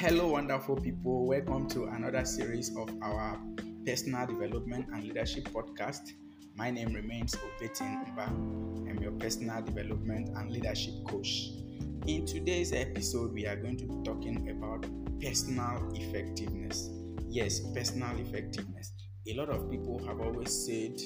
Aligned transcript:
Hello, 0.00 0.28
wonderful 0.28 0.76
people. 0.76 1.26
Welcome 1.26 1.68
to 1.70 1.86
another 1.86 2.24
series 2.24 2.70
of 2.76 2.88
our 3.02 3.36
personal 3.84 4.28
development 4.28 4.86
and 4.92 5.02
leadership 5.02 5.48
podcast. 5.48 6.12
My 6.54 6.70
name 6.70 6.92
remains 6.94 7.34
Obetin 7.34 8.06
Mba. 8.14 8.28
I'm 8.88 8.98
your 9.02 9.10
personal 9.10 9.60
development 9.60 10.28
and 10.36 10.52
leadership 10.52 10.94
coach. 11.08 11.48
In 12.06 12.24
today's 12.26 12.72
episode, 12.72 13.32
we 13.32 13.44
are 13.48 13.56
going 13.56 13.76
to 13.78 13.86
be 13.86 14.04
talking 14.04 14.48
about 14.50 14.86
personal 15.20 15.90
effectiveness. 15.96 16.90
Yes, 17.28 17.58
personal 17.74 18.16
effectiveness. 18.20 18.92
A 19.26 19.34
lot 19.34 19.48
of 19.48 19.68
people 19.68 19.98
have 20.06 20.20
always 20.20 20.52
said 20.64 20.96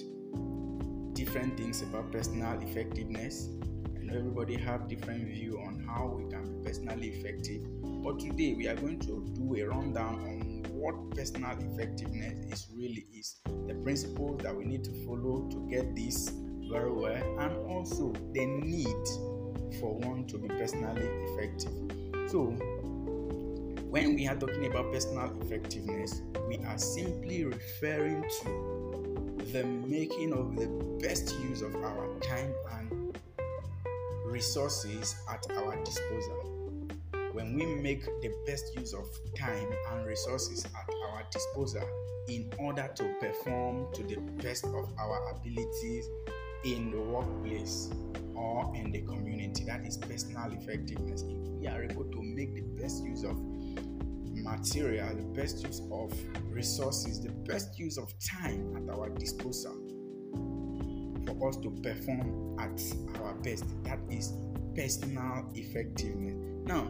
different 1.15 1.57
things 1.57 1.81
about 1.81 2.13
personal 2.13 2.61
effectiveness 2.61 3.47
and 3.97 4.11
everybody 4.11 4.59
have 4.59 4.87
different 4.87 5.29
view 5.29 5.59
on 5.67 5.83
how 5.89 6.15
we 6.15 6.31
can 6.31 6.45
be 6.45 6.69
personally 6.69 7.09
effective 7.09 7.63
but 8.03 8.19
today 8.19 8.55
we 8.55 8.67
are 8.67 8.75
going 8.75 8.99
to 8.99 9.33
do 9.35 9.57
a 9.57 9.63
rundown 9.65 10.15
on 10.15 10.63
what 10.73 10.95
personal 11.13 11.57
effectiveness 11.59 12.53
is 12.53 12.67
really 12.75 13.07
is 13.17 13.41
the 13.69 13.75
principles 13.83 14.41
that 14.43 14.55
we 14.55 14.65
need 14.65 14.83
to 14.83 14.91
follow 15.07 15.49
to 15.51 15.69
get 15.71 15.95
this 15.95 16.33
very 16.71 16.93
well 16.93 17.39
and 17.41 17.57
also 17.71 18.13
the 18.33 18.45
need 18.45 19.07
for 19.79 19.97
one 19.99 20.27
to 20.27 20.39
be 20.39 20.49
personally 20.49 21.07
effective 21.29 21.73
so 22.31 22.47
when 23.91 24.15
we 24.15 24.27
are 24.27 24.37
talking 24.37 24.67
about 24.67 24.91
personal 24.93 25.31
effectiveness 25.43 26.23
we 26.49 26.57
are 26.67 26.79
simply 26.79 27.45
referring 27.45 28.25
to 28.43 28.83
the 29.53 29.65
making 29.65 30.33
of 30.33 30.57
the 30.57 30.67
best 31.07 31.35
use 31.41 31.63
of 31.63 31.75
our 31.77 32.19
time 32.21 32.55
and 32.79 33.19
resources 34.25 35.15
at 35.31 35.45
our 35.53 35.77
disposal. 35.85 36.52
When 37.33 37.55
we 37.55 37.65
make 37.65 38.05
the 38.21 38.31
best 38.47 38.77
use 38.77 38.93
of 38.93 39.09
time 39.35 39.69
and 39.91 40.07
resources 40.07 40.67
at 40.67 40.95
our 41.09 41.25
disposal 41.31 41.89
in 42.29 42.53
order 42.59 42.91
to 42.95 43.15
perform 43.21 43.93
to 43.95 44.03
the 44.03 44.17
best 44.43 44.65
of 44.65 44.93
our 44.99 45.31
abilities 45.31 46.09
in 46.65 46.91
the 46.91 47.01
workplace 47.01 47.91
or 48.35 48.71
in 48.77 48.93
the 48.93 49.01
community, 49.01 49.65
that 49.65 49.87
is 49.87 49.97
personal 49.97 50.53
effectiveness. 50.53 51.23
If 51.23 51.49
we 51.49 51.67
are 51.69 51.83
able 51.83 52.05
to 52.05 52.23
make 52.23 52.55
the 52.55 52.83
best 52.83 53.03
use 53.03 53.25
of 53.25 53.37
material, 54.35 55.17
the 55.17 55.41
best 55.41 55.63
use 55.65 55.81
of 55.91 56.13
resources, 56.51 57.23
the 57.23 57.31
best 57.31 57.79
use 57.79 57.97
of 57.97 58.13
time 58.19 58.77
at 58.77 58.95
our 58.95 59.09
disposal 59.09 59.75
for 61.27 61.49
us 61.49 61.57
to 61.59 61.71
perform 61.83 62.59
at 62.59 62.79
our 63.23 63.35
best. 63.37 63.65
That 63.85 64.01
is 64.11 64.33
personal 64.75 65.51
effectiveness. 65.55 66.35
Now, 66.67 66.89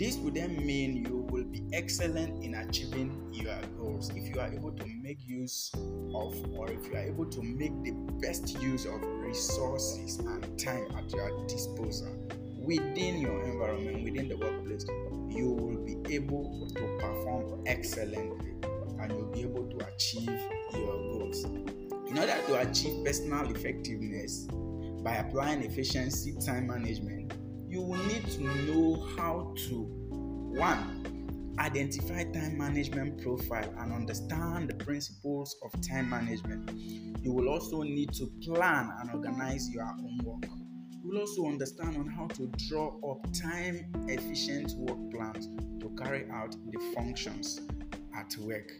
this 0.00 0.16
would 0.16 0.32
then 0.32 0.56
mean 0.64 1.04
you 1.04 1.26
will 1.28 1.44
be 1.44 1.62
excellent 1.74 2.42
in 2.42 2.54
achieving 2.54 3.14
your 3.34 3.60
goals 3.76 4.08
if 4.16 4.34
you 4.34 4.40
are 4.40 4.50
able 4.50 4.72
to 4.72 4.86
make 5.02 5.18
use 5.26 5.70
of, 5.74 6.34
or 6.54 6.70
if 6.70 6.86
you 6.86 6.94
are 6.94 7.04
able 7.04 7.26
to 7.26 7.42
make 7.42 7.70
the 7.84 7.90
best 8.26 8.58
use 8.62 8.86
of 8.86 9.02
resources 9.02 10.16
and 10.18 10.58
time 10.58 10.86
at 10.96 11.12
your 11.12 11.46
disposal 11.46 12.08
within 12.56 13.20
your 13.20 13.44
environment, 13.44 14.02
within 14.02 14.26
the 14.26 14.38
workplace, 14.38 14.86
you 15.28 15.50
will 15.50 15.84
be 15.84 16.14
able 16.14 16.66
to 16.74 16.98
perform 16.98 17.62
excellently 17.66 18.54
and 19.00 19.12
you'll 19.12 19.26
be 19.26 19.42
able 19.42 19.68
to 19.68 19.86
achieve 19.86 20.40
your 20.72 20.96
goals. 21.12 21.44
In 21.44 22.18
order 22.18 22.40
to 22.46 22.60
achieve 22.60 23.04
personal 23.04 23.54
effectiveness 23.54 24.48
by 25.04 25.16
applying 25.16 25.62
efficiency 25.62 26.34
time 26.40 26.68
management, 26.68 27.19
you 27.70 27.80
will 27.80 28.02
need 28.06 28.26
to 28.32 28.42
know 28.42 29.06
how 29.16 29.54
to 29.68 29.86
one 30.52 31.54
identify 31.58 32.24
time 32.24 32.58
management 32.58 33.22
profile 33.22 33.72
and 33.78 33.92
understand 33.92 34.68
the 34.68 34.74
principles 34.84 35.56
of 35.62 35.72
time 35.86 36.08
management. 36.08 36.70
You 37.22 37.32
will 37.32 37.48
also 37.48 37.82
need 37.82 38.12
to 38.14 38.26
plan 38.42 38.90
and 39.00 39.10
organize 39.10 39.68
your 39.70 39.84
own 39.84 40.18
work 40.24 40.50
you 41.02 41.08
will 41.08 41.20
also 41.20 41.46
understand 41.46 41.96
on 41.96 42.06
how 42.08 42.26
to 42.26 42.46
draw 42.68 42.88
up 43.10 43.26
time 43.32 43.90
efficient 44.08 44.72
work 44.76 44.98
plans 45.10 45.48
to 45.80 45.88
carry 45.96 46.30
out 46.30 46.54
the 46.70 46.78
functions 46.94 47.60
at 48.14 48.36
work. 48.38 48.70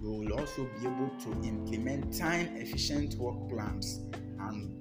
You 0.00 0.12
will 0.12 0.32
also 0.34 0.68
be 0.78 0.86
able 0.86 1.10
to 1.20 1.30
implement 1.48 2.16
time 2.16 2.56
efficient 2.56 3.16
work 3.16 3.48
plans 3.50 4.00
and 4.38 4.77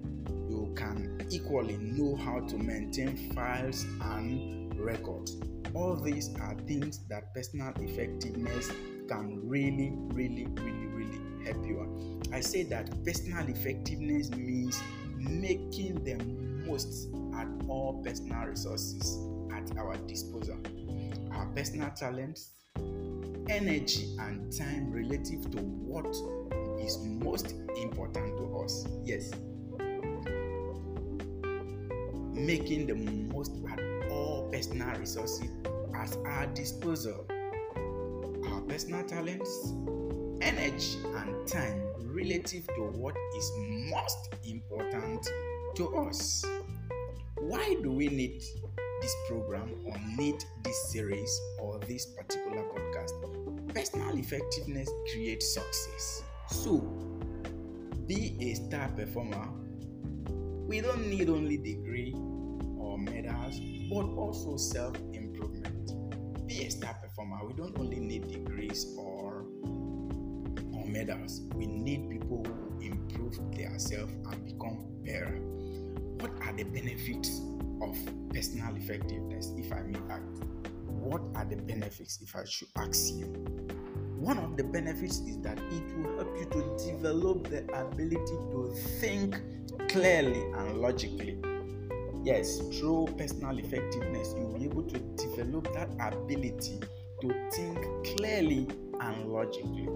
can 0.75 1.25
equally 1.29 1.77
know 1.77 2.15
how 2.15 2.39
to 2.41 2.57
maintain 2.57 3.31
files 3.33 3.85
and 4.01 4.79
records. 4.79 5.37
All 5.73 5.95
these 5.95 6.33
are 6.39 6.55
things 6.67 6.99
that 7.09 7.33
personal 7.33 7.73
effectiveness 7.79 8.69
can 9.07 9.41
really, 9.47 9.91
really, 10.13 10.45
really, 10.45 10.87
really 10.87 11.45
help 11.45 11.65
you. 11.65 12.21
I 12.33 12.41
say 12.41 12.63
that 12.63 12.89
personal 13.05 13.47
effectiveness 13.47 14.31
means 14.31 14.81
making 15.17 16.03
the 16.03 16.15
most 16.67 17.09
at 17.35 17.47
all 17.67 18.01
personal 18.03 18.45
resources 18.45 19.17
at 19.53 19.77
our 19.77 19.95
disposal. 20.07 20.57
Our 21.31 21.45
personal 21.47 21.89
talents, 21.91 22.51
energy, 23.49 24.15
and 24.19 24.51
time 24.51 24.91
relative 24.91 25.49
to 25.51 25.57
what 25.61 26.07
is 26.83 26.97
most 27.03 27.53
important 27.75 28.37
to 28.37 28.59
us. 28.63 28.87
Yes. 29.03 29.31
Making 32.37 32.87
the 32.87 32.95
most 33.33 33.51
at 33.71 33.79
all 34.11 34.47
personal 34.51 34.95
resources 34.99 35.49
at 35.95 36.15
our 36.25 36.45
disposal. 36.47 37.25
Our 38.47 38.61
personal 38.61 39.03
talents, 39.03 39.73
energy, 40.41 40.99
and 41.03 41.47
time 41.47 41.81
relative 41.99 42.67
to 42.67 42.81
what 42.95 43.15
is 43.37 43.51
most 43.89 44.35
important 44.45 45.27
to 45.75 45.97
us. 45.97 46.45
Why 47.39 47.75
do 47.81 47.91
we 47.91 48.07
need 48.07 48.43
this 49.01 49.15
program 49.27 49.71
or 49.85 49.95
need 50.17 50.43
this 50.63 50.91
series 50.91 51.41
or 51.59 51.79
this 51.87 52.05
particular 52.05 52.63
podcast? 52.63 53.73
Personal 53.73 54.17
effectiveness 54.17 54.89
creates 55.11 55.53
success. 55.53 56.23
So, 56.49 56.77
be 58.07 58.37
a 58.39 58.53
star 58.53 58.89
performer. 58.95 59.47
We 60.67 60.81
don't 60.81 61.07
need 61.07 61.29
only 61.29 61.57
medals, 61.57 61.86
but 63.89 64.05
also 64.17 64.57
self 64.57 64.95
improvement. 65.13 65.91
Be 66.47 66.65
a 66.65 66.71
star 66.71 66.95
performer. 67.01 67.45
We 67.45 67.53
don't 67.53 67.77
only 67.79 67.99
need 67.99 68.27
degrees 68.27 68.95
or 68.97 69.45
or 70.73 70.85
medals. 70.85 71.41
We 71.55 71.65
need 71.65 72.09
people 72.09 72.45
who 72.45 72.81
improve 72.81 73.35
themselves 73.55 74.13
and 74.13 74.45
become 74.45 74.85
better 75.03 75.41
what 76.19 76.31
are 76.41 76.53
the 76.53 76.63
benefits 76.63 77.41
of 77.81 77.95
personal 78.33 78.75
effectiveness, 78.75 79.53
if 79.55 79.71
I 79.71 79.81
may 79.81 79.99
ask? 80.09 80.23
What 80.87 81.21
are 81.35 81.45
the 81.45 81.57
benefits, 81.57 82.19
if 82.21 82.35
I 82.35 82.43
should 82.43 82.69
ask 82.75 83.13
you? 83.13 83.27
One 84.17 84.39
of 84.39 84.57
the 84.57 84.63
benefits 84.63 85.19
is 85.19 85.39
that 85.41 85.59
it 85.59 85.97
will 85.97 86.17
help 86.17 86.35
you 86.39 86.45
to 86.45 86.91
develop 86.91 87.49
the 87.49 87.63
ability 87.79 88.17
to 88.25 88.73
think 88.99 89.39
clearly 89.89 90.41
and 90.41 90.79
logically. 90.79 91.39
Yes, 92.27 92.59
through 92.77 93.07
personal 93.17 93.57
effectiveness, 93.57 94.33
you'll 94.35 94.59
be 94.59 94.65
able 94.65 94.83
to 94.83 94.99
develop 95.15 95.73
that 95.73 95.89
ability 96.13 96.77
to 97.21 97.49
think 97.53 97.79
clearly 98.17 98.67
and 98.99 99.31
logically. 99.31 99.87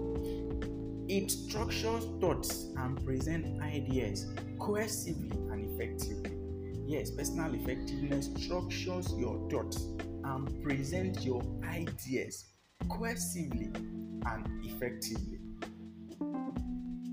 It 1.14 1.30
structures 1.30 2.06
thoughts 2.22 2.68
and 2.78 3.04
presents 3.04 3.60
ideas 3.60 4.32
cohesively 4.58 5.30
and 5.52 5.74
effectively. 5.74 6.38
Yes, 6.86 7.10
personal 7.10 7.54
effectiveness 7.54 8.30
structures 8.38 9.12
your 9.18 9.46
thoughts 9.50 9.88
and 10.24 10.62
presents 10.62 11.26
your 11.26 11.42
ideas 11.64 12.46
cohesively 12.88 13.76
and 13.76 14.64
effectively. 14.64 15.41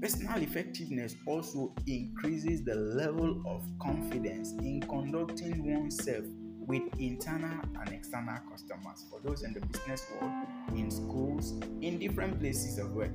Personal 0.02 0.42
effectiveness 0.42 1.16
also 1.26 1.74
increases 1.86 2.64
the 2.64 2.76
level 2.76 3.42
of 3.46 3.62
confidence 3.80 4.54
in 4.60 4.80
conducting 4.82 5.62
oneself 5.74 6.24
with 6.70 6.84
internal 7.00 7.60
and 7.82 7.90
external 7.90 8.40
customers 8.50 9.06
for 9.10 9.20
those 9.28 9.44
in 9.44 9.54
the 9.54 9.60
business 9.60 10.06
world, 10.22 10.32
in 10.74 10.90
schools, 10.90 11.60
in 11.82 12.00
different 12.00 12.40
places 12.40 12.78
of 12.78 12.94
work. 12.94 13.12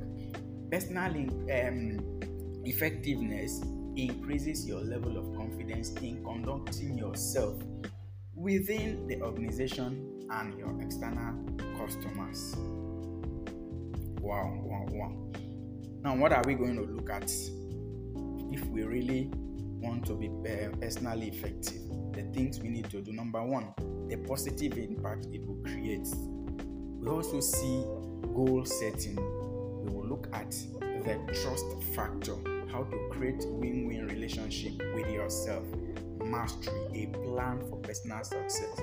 Personal 0.70 1.12
um, 1.12 2.20
effectiveness 2.66 3.62
increases 3.96 4.66
your 4.66 4.80
level 4.80 5.16
of 5.16 5.34
confidence 5.36 5.92
in 6.02 6.22
conducting 6.22 6.98
yourself 6.98 7.62
within 8.34 9.06
the 9.06 9.22
organization 9.22 10.26
and 10.30 10.58
your 10.58 10.78
external 10.82 11.34
customers. 11.78 12.54
Wow, 14.20 14.58
wow, 14.64 14.86
wow. 14.90 15.43
Now, 16.04 16.14
what 16.14 16.34
are 16.34 16.42
we 16.44 16.52
going 16.52 16.76
to 16.76 16.82
look 16.82 17.08
at 17.08 17.32
if 18.52 18.62
we 18.66 18.82
really 18.82 19.30
want 19.80 20.04
to 20.04 20.12
be 20.12 20.30
eh, 20.46 20.68
personally 20.78 21.28
effective? 21.28 21.80
The 22.12 22.24
things 22.34 22.60
we 22.60 22.68
need 22.68 22.90
to 22.90 23.00
do. 23.00 23.10
Number 23.10 23.42
one, 23.42 23.72
the 24.08 24.18
positive 24.18 24.76
impact 24.76 25.28
it 25.32 25.46
will 25.46 25.62
create. 25.64 26.06
We 27.00 27.08
also 27.08 27.40
see 27.40 27.84
goal 28.34 28.66
setting. 28.66 29.16
We 29.16 29.94
will 29.94 30.06
look 30.06 30.28
at 30.34 30.50
the 30.50 31.18
trust 31.42 31.64
factor, 31.94 32.34
how 32.70 32.82
to 32.82 33.08
create 33.10 33.42
win-win 33.46 34.06
relationship 34.06 34.74
with 34.94 35.08
yourself, 35.10 35.64
mastery, 36.22 36.74
a 36.94 37.06
plan 37.26 37.62
for 37.70 37.78
personal 37.78 38.22
success, 38.24 38.78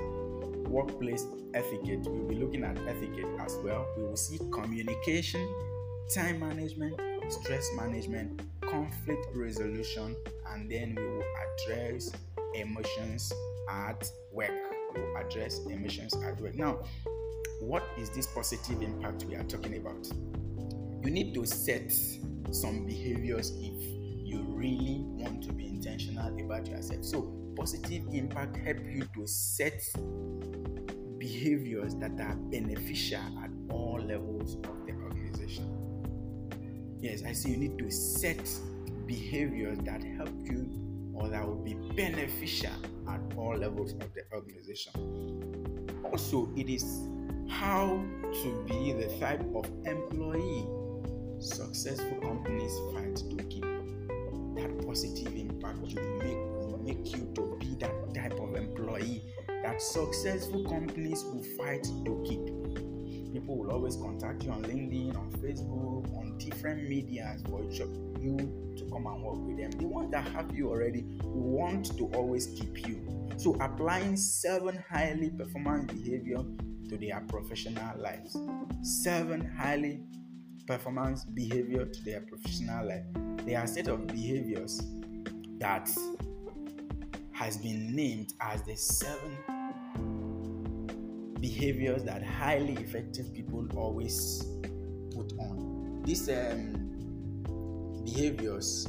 workplace 0.65 1.27
etiquette. 1.53 1.99
We'll 2.07 2.27
be 2.27 2.35
looking 2.35 2.63
at 2.63 2.79
etiquette 2.87 3.29
as 3.39 3.57
well. 3.63 3.85
We 3.95 4.05
will 4.05 4.17
see 4.17 4.39
communication, 4.51 5.47
time 6.11 6.39
management, 6.39 6.99
stress 7.31 7.69
management, 7.75 8.41
conflict 8.61 9.25
resolution, 9.33 10.15
and 10.49 10.69
then 10.69 10.95
we 10.95 11.03
will 11.03 11.23
address 11.67 12.11
emotions 12.53 13.31
at 13.69 14.09
work. 14.33 14.51
We 14.93 15.01
will 15.01 15.17
address 15.17 15.59
emotions 15.69 16.13
at 16.25 16.39
work. 16.41 16.55
Now, 16.55 16.83
what 17.61 17.83
is 17.97 18.09
this 18.09 18.27
positive 18.27 18.81
impact 18.81 19.25
we 19.25 19.35
are 19.35 19.43
talking 19.43 19.77
about? 19.77 20.07
You 21.03 21.11
need 21.11 21.33
to 21.35 21.45
set 21.45 21.93
some 22.51 22.85
behaviors 22.85 23.51
if 23.51 23.81
you 24.27 24.43
really 24.47 25.01
want 25.05 25.43
to 25.43 25.53
be 25.53 25.67
intentional 25.67 26.27
about 26.43 26.67
yourself. 26.67 27.05
So, 27.05 27.33
positive 27.55 28.03
impact 28.11 28.57
help 28.57 28.79
you 28.85 29.07
to 29.15 29.25
set 29.27 29.81
behaviors 31.17 31.95
that 31.95 32.19
are 32.19 32.35
beneficial 32.35 33.19
at 33.43 33.51
all 33.69 34.01
levels 34.01 34.55
of. 34.55 34.80
Yes, 37.01 37.23
I 37.23 37.33
see 37.33 37.49
you 37.49 37.57
need 37.57 37.79
to 37.79 37.89
set 37.89 38.47
behaviors 39.07 39.79
that 39.85 40.03
help 40.03 40.29
you 40.43 40.69
or 41.15 41.29
that 41.29 41.47
will 41.47 41.55
be 41.55 41.73
beneficial 41.95 42.69
at 43.09 43.19
all 43.35 43.57
levels 43.57 43.93
of 43.93 44.13
the 44.13 44.21
organization. 44.31 44.93
Also, 46.05 46.47
it 46.55 46.69
is 46.69 47.07
how 47.49 48.03
to 48.43 48.65
be 48.67 48.93
the 48.93 49.07
type 49.19 49.43
of 49.55 49.65
employee 49.85 50.67
successful 51.39 52.19
companies 52.21 52.71
fight 52.93 53.15
to 53.15 53.43
keep 53.45 53.65
that 54.55 54.85
positive 54.85 55.33
impact 55.35 55.79
you 55.87 55.99
make 56.19 56.37
will 56.37 56.79
make 56.83 57.17
you 57.17 57.31
to 57.33 57.57
be 57.59 57.73
that 57.79 58.13
type 58.13 58.39
of 58.39 58.55
employee 58.55 59.23
that 59.63 59.81
successful 59.81 60.63
companies 60.65 61.23
will 61.23 61.43
fight 61.57 61.83
to 61.83 62.23
keep 62.27 62.90
people 63.31 63.57
will 63.57 63.71
always 63.71 63.95
contact 63.95 64.43
you 64.43 64.51
on 64.51 64.63
linkedin 64.63 65.15
on 65.17 65.31
facebook 65.33 66.05
on 66.17 66.37
different 66.37 66.87
medias 66.87 67.41
for 67.49 67.61
you 68.21 68.37
to 68.77 68.85
come 68.91 69.07
and 69.07 69.23
work 69.23 69.37
with 69.37 69.57
them. 69.57 69.71
The 69.71 69.87
ones 69.87 70.11
that 70.11 70.27
have 70.29 70.55
you 70.55 70.69
already 70.69 71.05
want 71.23 71.97
to 71.97 72.05
always 72.13 72.47
keep 72.47 72.87
you. 72.87 73.29
So 73.37 73.55
applying 73.55 74.15
seven 74.17 74.83
highly 74.89 75.29
performance 75.31 75.91
behavior 75.91 76.43
to 76.89 76.97
their 76.97 77.21
professional 77.27 77.99
lives. 77.99 78.37
Seven 78.83 79.49
highly 79.57 80.03
performance 80.67 81.25
behavior 81.25 81.85
to 81.85 82.03
their 82.03 82.21
professional 82.21 82.87
life. 82.87 83.05
They 83.45 83.55
are 83.55 83.63
a 83.63 83.67
set 83.67 83.87
of 83.87 84.07
behaviors 84.07 84.81
that 85.57 85.89
has 87.31 87.57
been 87.57 87.95
named 87.95 88.33
as 88.39 88.61
the 88.63 88.75
seven 88.75 89.37
behaviors 91.41 92.03
that 92.03 92.23
highly 92.23 92.73
effective 92.73 93.33
people 93.33 93.67
always 93.75 94.45
put 95.15 95.33
on. 95.39 96.01
These 96.05 96.29
um, 96.29 98.01
behaviors 98.05 98.87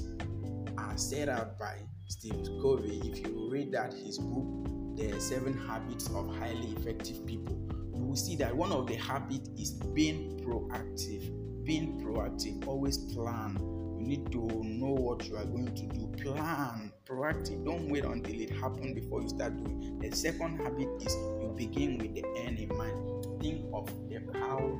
are 0.78 0.96
set 0.96 1.28
out 1.28 1.58
by 1.58 1.78
Steve 2.06 2.46
Covey. 2.60 3.00
If 3.04 3.26
you 3.26 3.48
read 3.50 3.72
that 3.72 3.94
his 3.94 4.18
book, 4.18 4.96
The 4.96 5.20
Seven 5.20 5.58
Habits 5.66 6.08
of 6.08 6.34
Highly 6.36 6.72
Effective 6.76 7.26
People, 7.26 7.58
you 7.94 8.04
will 8.04 8.16
see 8.16 8.36
that 8.36 8.54
one 8.54 8.70
of 8.72 8.86
the 8.86 8.96
habits 8.96 9.48
is 9.58 9.72
being 9.72 10.38
proactive 10.44 11.42
being 11.64 12.00
proactive, 12.00 12.66
always 12.66 12.98
plan. 12.98 13.56
You 13.98 14.06
need 14.06 14.32
to 14.32 14.38
know 14.64 14.92
what 14.92 15.26
you 15.28 15.36
are 15.36 15.44
going 15.44 15.74
to 15.74 15.86
do. 15.86 16.12
Plan, 16.22 16.92
proactive. 17.06 17.64
Don't 17.64 17.88
wait 17.88 18.04
until 18.04 18.40
it 18.40 18.50
happens 18.50 18.94
before 18.94 19.22
you 19.22 19.28
start 19.28 19.56
doing. 19.56 19.98
The 20.00 20.14
second 20.14 20.58
habit 20.58 20.88
is 21.00 21.14
begin 21.56 21.98
with 21.98 22.14
the 22.14 22.24
end 22.36 22.58
in 22.58 22.68
mind. 22.76 22.96
Think 23.40 23.64
of 23.72 23.90
the, 24.08 24.20
how 24.38 24.78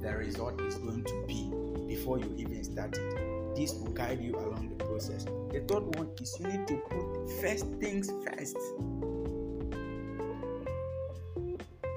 the 0.00 0.16
result 0.16 0.60
is 0.62 0.76
going 0.76 1.04
to 1.04 1.24
be 1.26 1.50
before 1.86 2.18
you 2.18 2.34
even 2.38 2.64
start 2.64 2.96
it. 2.96 3.54
This 3.54 3.74
will 3.74 3.92
guide 3.92 4.20
you 4.20 4.34
along 4.36 4.74
the 4.76 4.84
process. 4.84 5.24
The 5.24 5.64
third 5.68 5.94
one 5.96 6.10
is 6.20 6.36
you 6.40 6.46
need 6.46 6.66
to 6.66 6.76
put 6.88 7.40
first 7.40 7.66
things 7.80 8.10
first. 8.26 8.56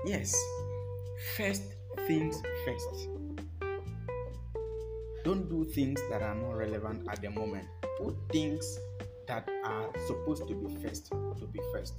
Yes, 0.06 0.35
first 1.35 1.63
things 2.06 2.41
first. 2.65 3.09
Don't 5.23 5.50
do 5.50 5.65
things 5.65 6.00
that 6.11 6.21
are 6.21 6.35
not 6.35 6.51
relevant 6.51 7.07
at 7.09 7.21
the 7.21 7.31
moment. 7.31 7.65
Put 7.97 8.15
things 8.31 8.79
that 9.27 9.50
are 9.63 9.89
supposed 10.06 10.47
to 10.47 10.53
be 10.53 10.75
first 10.75 11.09
to 11.09 11.47
be 11.51 11.59
first. 11.73 11.95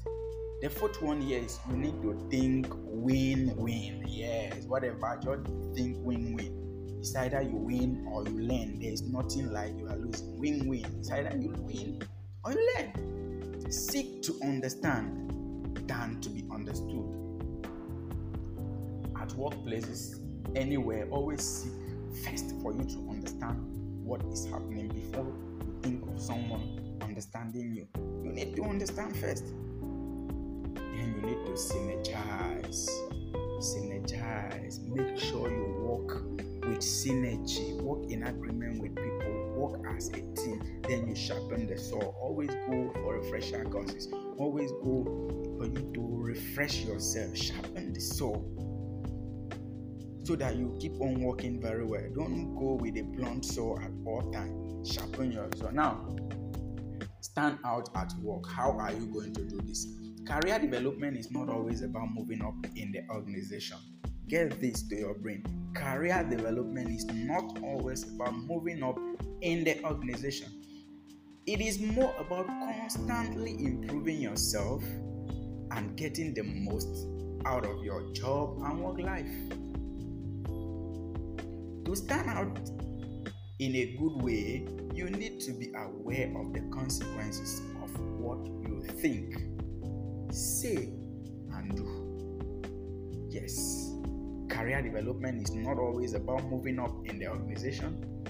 The 0.63 0.71
fourth 0.71 1.03
one 1.03 1.21
here 1.21 1.43
is 1.43 1.59
you 1.69 1.77
need 1.77 2.01
to 2.01 2.27
think 2.31 2.67
win 2.73 3.55
win. 3.57 4.03
Yes, 4.07 4.65
whatever, 4.65 5.21
just 5.23 5.43
think 5.75 5.99
win 6.01 6.35
win. 6.35 6.99
It's 6.99 7.15
either 7.15 7.43
you 7.43 7.57
win 7.57 8.09
or 8.11 8.25
you 8.25 8.41
learn. 8.41 8.81
There 8.81 8.91
is 8.91 9.03
nothing 9.03 9.53
like 9.53 9.77
you 9.77 9.87
are 9.87 9.97
losing. 9.97 10.39
Win 10.39 10.67
win. 10.67 10.87
It's 10.99 11.11
either 11.11 11.37
you 11.37 11.55
win 11.59 12.03
or 12.43 12.53
you 12.53 12.69
learn. 12.75 13.71
Seek 13.71 14.23
to 14.23 14.41
understand 14.43 15.79
than 15.87 16.21
to 16.23 16.31
be 16.31 16.43
understood. 16.51 17.05
At 19.21 19.29
workplaces, 19.31 20.21
anywhere, 20.57 21.07
always 21.11 21.43
seek 21.43 21.73
first 22.25 22.55
for 22.63 22.73
you 22.73 22.85
to 22.85 23.09
understand 23.11 23.59
what 24.05 24.23
is 24.33 24.47
happening 24.47 24.89
before 24.89 25.27
you 25.27 25.79
think 25.83 26.03
of 26.09 26.19
someone 26.19 26.99
understanding 27.03 27.75
you. 27.75 27.87
You 28.25 28.33
need 28.33 28.57
to 28.57 28.65
understand 28.65 29.17
first. 29.19 29.45
You 31.17 31.23
need 31.23 31.47
to 31.47 31.53
synergize. 31.53 32.91
Synergize. 33.59 34.87
Make 34.87 35.19
sure 35.19 35.51
you 35.51 35.65
work 35.81 36.23
with 36.67 36.81
synergy, 36.81 37.81
work 37.81 38.11
in 38.11 38.25
agreement 38.25 38.83
with 38.83 38.95
people, 38.95 39.55
work 39.57 39.81
as 39.97 40.11
a 40.11 40.21
team. 40.35 40.83
Then 40.87 41.09
you 41.09 41.15
sharpen 41.15 41.67
the 41.67 41.79
saw. 41.79 42.01
Always 42.21 42.51
go 42.51 42.93
for 42.95 43.19
refresher 43.19 43.65
courses. 43.65 44.13
Always 44.37 44.71
go 44.85 45.05
for 45.59 45.67
you 45.67 45.91
to 45.95 46.01
refresh 46.03 46.83
yourself, 46.83 47.35
sharpen 47.35 47.95
the 47.95 48.01
saw 48.01 48.37
so 50.27 50.35
that 50.35 50.57
you 50.57 50.77
keep 50.81 51.01
on 51.01 51.21
working 51.21 51.61
very 51.63 51.85
well. 51.85 52.03
Don't 52.13 52.57
go 52.57 52.73
with 52.75 52.97
a 52.99 53.03
blunt 53.03 53.45
saw 53.45 53.79
at 53.79 53.93
all 54.05 54.29
times. 54.33 54.93
Sharpen 54.93 55.31
your 55.31 55.49
saw. 55.57 55.71
Now, 55.71 56.05
stand 57.21 57.59
out 57.65 57.89
at 57.95 58.13
work. 58.21 58.45
How 58.51 58.73
are 58.73 58.93
you 58.93 59.07
going 59.07 59.33
to 59.35 59.45
do 59.45 59.61
this? 59.65 59.87
Career 60.27 60.59
development 60.59 61.17
is 61.17 61.31
not 61.31 61.49
always 61.49 61.83
about 61.83 62.13
moving 62.13 62.43
up 62.43 62.55
in 62.75 62.91
the 62.91 63.07
organization. 63.15 63.79
Get 64.27 64.61
this 64.61 64.83
to 64.89 64.97
your 64.97 65.15
brain. 65.15 65.45
Career 65.73 66.27
development 66.29 66.91
is 66.91 67.05
not 67.07 67.63
always 67.63 68.03
about 68.13 68.35
moving 68.35 68.83
up 68.83 68.99
in 69.41 69.63
the 69.63 69.81
organization. 69.85 70.51
It 71.47 71.61
is 71.61 71.79
more 71.79 72.13
about 72.19 72.49
constantly 72.49 73.53
improving 73.53 74.21
yourself 74.21 74.83
and 75.71 75.97
getting 75.97 76.35
the 76.35 76.43
most 76.43 77.07
out 77.45 77.65
of 77.65 77.85
your 77.85 78.13
job 78.13 78.59
and 78.65 78.81
work 78.81 78.99
life. 78.99 79.31
To 81.85 81.95
stand 81.95 82.29
out 82.29 82.59
in 83.61 83.77
a 83.77 83.97
good 83.97 84.23
way, 84.23 84.67
you 84.93 85.09
need 85.09 85.39
to 85.43 85.53
be 85.53 85.73
aware 85.77 86.37
of 86.37 86.53
the 86.53 86.69
consequences 86.73 87.63
of 87.81 87.97
what 88.19 88.45
you 88.45 88.83
think, 89.01 89.56
say, 90.37 90.93
and 91.55 91.77
do. 91.77 93.29
Yes, 93.31 93.93
career 94.49 94.83
development 94.83 95.43
is 95.43 95.55
not 95.55 95.79
always 95.79 96.15
about 96.15 96.45
moving 96.45 96.79
up 96.79 96.93
in 97.07 97.19
the 97.19 97.29
organization. 97.29 98.25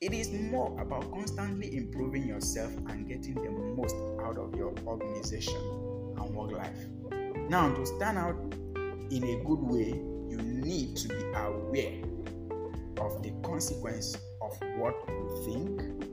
It 0.00 0.12
is 0.12 0.30
more 0.30 0.78
about 0.80 1.10
constantly 1.10 1.76
improving 1.76 2.26
yourself 2.26 2.72
and 2.88 3.08
getting 3.08 3.34
the 3.34 3.50
most 3.50 3.96
out 4.22 4.36
of 4.36 4.54
your 4.54 4.74
organization 4.86 5.56
and 5.56 6.34
work 6.34 6.52
life. 6.52 6.78
Now, 7.48 7.74
to 7.74 7.86
stand 7.86 8.18
out 8.18 8.36
in 9.10 9.24
a 9.24 9.44
good 9.44 9.60
way, 9.60 9.88
you 10.28 10.36
need 10.36 10.96
to 10.96 11.08
be 11.08 11.22
aware 11.34 12.02
of 12.98 13.22
the 13.22 13.32
consequence 13.42 14.16
of 14.42 14.58
what 14.76 14.94
you 15.08 15.42
think, 15.46 16.04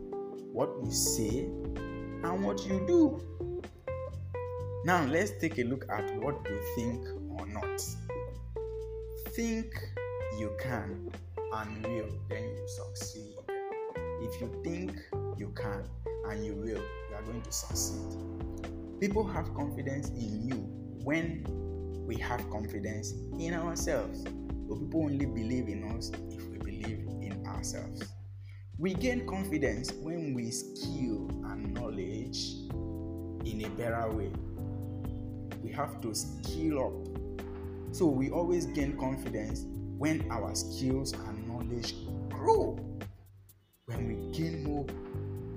what 0.54 0.70
you 0.84 0.92
say, 0.92 1.50
and 2.24 2.44
what 2.44 2.66
you 2.66 2.84
do. 2.88 3.31
Now, 4.84 5.06
let's 5.06 5.32
take 5.40 5.60
a 5.60 5.64
look 5.64 5.86
at 5.90 6.16
what 6.18 6.36
you 6.50 6.60
think 6.76 7.08
or 7.40 7.46
not. 7.48 7.82
Think 9.30 9.74
you 10.40 10.52
can 10.60 11.12
and 11.54 11.86
will, 11.86 12.10
then 12.30 12.44
you 12.44 12.68
succeed. 12.68 13.36
If 14.22 14.42
you 14.42 14.62
think 14.64 14.94
you 15.38 15.54
can 15.56 15.84
and 16.30 16.46
you 16.46 16.56
will, 16.56 16.82
you 17.10 17.16
are 17.16 17.24
going 17.24 17.42
to 17.42 17.52
succeed. 17.52 18.18
People 19.00 19.28
have 19.28 19.54
confidence 19.56 20.10
in 20.10 20.48
you 20.48 20.56
when 21.04 21.44
we 22.08 22.16
have 22.16 22.50
confidence 22.50 23.14
in 23.40 23.54
ourselves 23.54 24.26
So 24.72 24.78
people 24.78 25.04
only 25.04 25.26
believe 25.26 25.68
in 25.68 25.84
us 25.92 26.12
if 26.30 26.48
we 26.48 26.58
believe 26.58 27.06
in 27.22 27.44
ourselves. 27.46 28.04
We 28.78 28.94
gain 28.94 29.28
confidence 29.28 29.92
when 29.92 30.34
we 30.34 30.50
skill 30.50 31.28
and 31.44 31.74
knowledge 31.74 32.54
in 33.44 33.66
a 33.66 33.70
better 33.72 34.10
way. 34.12 34.32
We 35.64 35.72
have 35.72 36.02
to 36.02 36.14
skill 36.16 36.86
up. 36.86 37.44
So 37.92 38.06
we 38.06 38.32
always 38.32 38.66
gain 38.66 38.98
confidence 38.98 39.66
when 39.98 40.26
our 40.32 40.56
skills 40.56 41.14
and 41.14 41.48
knowledge 41.48 41.94
grow. 42.30 42.80
When 43.86 44.08
we 44.08 44.38
gain 44.38 44.64
more 44.64 44.86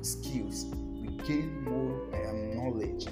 skills, 0.02 0.66
we 1.00 1.08
gain 1.26 1.64
more 1.64 2.02
um, 2.28 2.56
knowledge, 2.56 3.06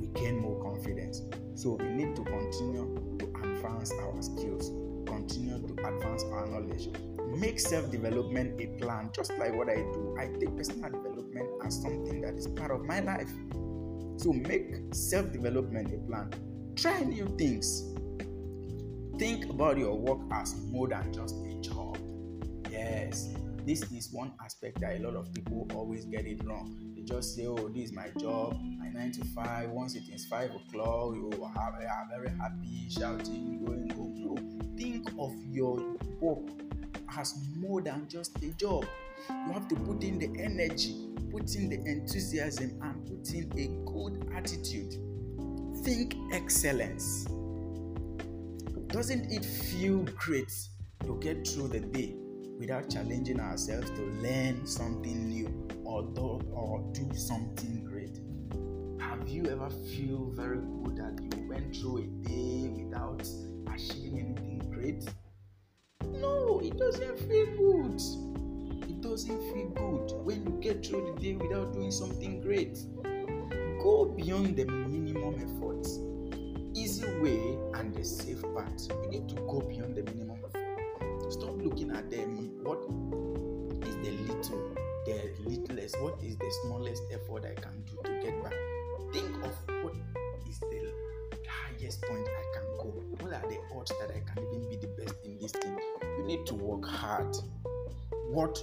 we 0.00 0.06
gain 0.20 0.40
more 0.40 0.60
confidence. 0.62 1.22
So 1.54 1.74
we 1.74 1.84
need 1.84 2.16
to 2.16 2.24
continue 2.24 3.16
to 3.18 3.26
advance 3.26 3.92
our 3.92 4.22
skills, 4.22 4.70
continue 5.06 5.60
to 5.60 5.72
advance 5.86 6.24
our 6.24 6.46
knowledge. 6.46 6.88
Make 7.38 7.60
self 7.60 7.90
development 7.90 8.60
a 8.60 8.66
plan, 8.78 9.10
just 9.12 9.38
like 9.38 9.54
what 9.54 9.68
I 9.68 9.76
do. 9.76 10.16
I 10.18 10.26
take 10.40 10.56
personal 10.56 10.90
development 10.90 11.48
as 11.64 11.80
something 11.80 12.20
that 12.22 12.34
is 12.34 12.48
part 12.48 12.70
of 12.72 12.84
my 12.84 13.00
life. 13.00 13.30
So 14.22 14.32
make 14.32 14.76
self 14.92 15.32
development 15.32 15.92
a 15.92 15.98
plan. 16.06 16.30
Try 16.76 17.00
new 17.00 17.26
things. 17.36 17.92
Think 19.18 19.50
about 19.50 19.78
your 19.78 19.98
work 19.98 20.20
as 20.30 20.54
more 20.70 20.86
than 20.86 21.12
just 21.12 21.34
a 21.44 21.60
job. 21.60 21.98
Yes, 22.70 23.34
this 23.66 23.82
is 23.90 24.12
one 24.12 24.32
aspect 24.40 24.80
that 24.80 25.00
a 25.00 25.02
lot 25.02 25.16
of 25.16 25.34
people 25.34 25.66
always 25.74 26.04
get 26.04 26.24
it 26.24 26.44
wrong. 26.44 26.72
They 26.94 27.02
just 27.02 27.34
say, 27.34 27.46
Oh, 27.46 27.68
this 27.68 27.86
is 27.86 27.92
my 27.92 28.10
job, 28.16 28.56
my 28.78 28.90
nine 28.90 29.10
to 29.10 29.24
five. 29.34 29.70
Once 29.70 29.96
it 29.96 30.04
is 30.08 30.24
five 30.26 30.50
o'clock, 30.50 31.16
you 31.16 31.32
are 31.42 32.08
very 32.08 32.30
happy, 32.38 32.86
shouting, 32.90 33.64
going 33.64 33.90
home. 33.90 34.14
No, 34.18 34.76
think 34.76 35.08
of 35.18 35.32
your 35.50 35.96
work 36.20 36.48
as 37.18 37.34
more 37.56 37.82
than 37.82 38.06
just 38.08 38.40
a 38.40 38.50
job. 38.50 38.86
You 39.28 39.52
have 39.52 39.68
to 39.68 39.76
put 39.76 40.02
in 40.02 40.18
the 40.18 40.40
energy, 40.40 41.08
put 41.30 41.54
in 41.54 41.68
the 41.68 41.76
enthusiasm, 41.90 42.78
and 42.82 43.06
put 43.06 43.32
in 43.34 43.50
a 43.58 43.68
good 43.90 44.30
attitude. 44.34 44.94
Think 45.84 46.16
excellence. 46.32 47.24
Doesn't 48.88 49.32
it 49.32 49.44
feel 49.44 50.04
great 50.16 50.52
to 51.04 51.18
get 51.20 51.46
through 51.46 51.68
the 51.68 51.80
day 51.80 52.14
without 52.58 52.90
challenging 52.90 53.40
ourselves 53.40 53.90
to 53.90 54.02
learn 54.22 54.66
something 54.66 55.28
new 55.28 55.68
or 55.84 56.02
do, 56.02 56.40
or 56.52 56.80
do 56.92 57.08
something 57.14 57.84
great? 57.84 58.20
Have 59.00 59.28
you 59.28 59.46
ever 59.46 59.70
feel 59.70 60.30
very 60.34 60.58
good 60.58 60.96
that 60.96 61.36
you 61.36 61.48
went 61.48 61.74
through 61.74 61.98
a 61.98 62.06
day 62.28 62.68
without 62.68 63.22
achieving 63.72 64.36
anything 64.36 64.70
great? 64.70 65.04
No, 66.20 66.60
it 66.62 66.76
doesn't 66.76 67.18
feel 67.18 67.46
good. 67.56 68.31
Doesn't 69.02 69.52
feel 69.52 69.68
good 69.70 70.24
when 70.24 70.44
you 70.44 70.58
get 70.62 70.86
through 70.86 71.12
the 71.12 71.20
day 71.20 71.34
without 71.34 71.74
doing 71.74 71.90
something 71.90 72.40
great. 72.40 72.78
Go 73.82 74.06
beyond 74.16 74.56
the 74.56 74.64
minimum 74.64 75.34
effort. 75.34 75.86
Easy 76.74 77.06
way 77.20 77.58
and 77.74 77.94
the 77.94 78.04
safe 78.04 78.42
path. 78.54 78.88
You 79.02 79.10
need 79.10 79.28
to 79.30 79.34
go 79.34 79.60
beyond 79.60 79.96
the 79.96 80.04
minimum 80.04 80.38
effort. 80.44 81.32
Stop 81.32 81.60
looking 81.60 81.90
at 81.90 82.10
them. 82.10 82.62
What 82.62 82.78
is 83.86 83.96
the 83.96 84.12
little, 84.22 84.74
the 85.04 85.32
littlest? 85.44 86.00
What 86.00 86.22
is 86.22 86.36
the 86.38 86.54
smallest 86.62 87.02
effort 87.12 87.44
I 87.44 87.60
can 87.60 87.82
do 87.84 87.96
to 88.04 88.22
get 88.22 88.42
back? 88.42 88.54
Think 89.12 89.44
of 89.44 89.84
what 89.84 89.94
is 90.48 90.60
the 90.60 90.92
highest 91.48 92.02
point 92.02 92.26
I 92.26 92.44
can 92.56 92.76
go. 92.78 93.02
What 93.18 93.32
are 93.32 93.48
the 93.50 93.58
odds 93.76 93.92
that 94.00 94.10
I 94.10 94.20
can 94.20 94.46
even 94.46 94.70
be 94.70 94.76
the 94.76 94.86
best 94.86 95.16
in 95.24 95.38
this 95.38 95.52
thing? 95.52 95.76
You 96.18 96.24
need 96.24 96.46
to 96.46 96.54
work 96.54 96.86
hard. 96.86 97.36
What 98.30 98.62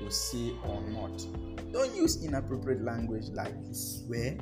to 0.00 0.10
say 0.10 0.52
or 0.64 0.80
not. 0.90 1.24
Don't 1.72 1.94
use 1.94 2.24
inappropriate 2.24 2.82
language 2.82 3.26
like 3.32 3.54
you 3.66 3.74
swear. 3.74 4.36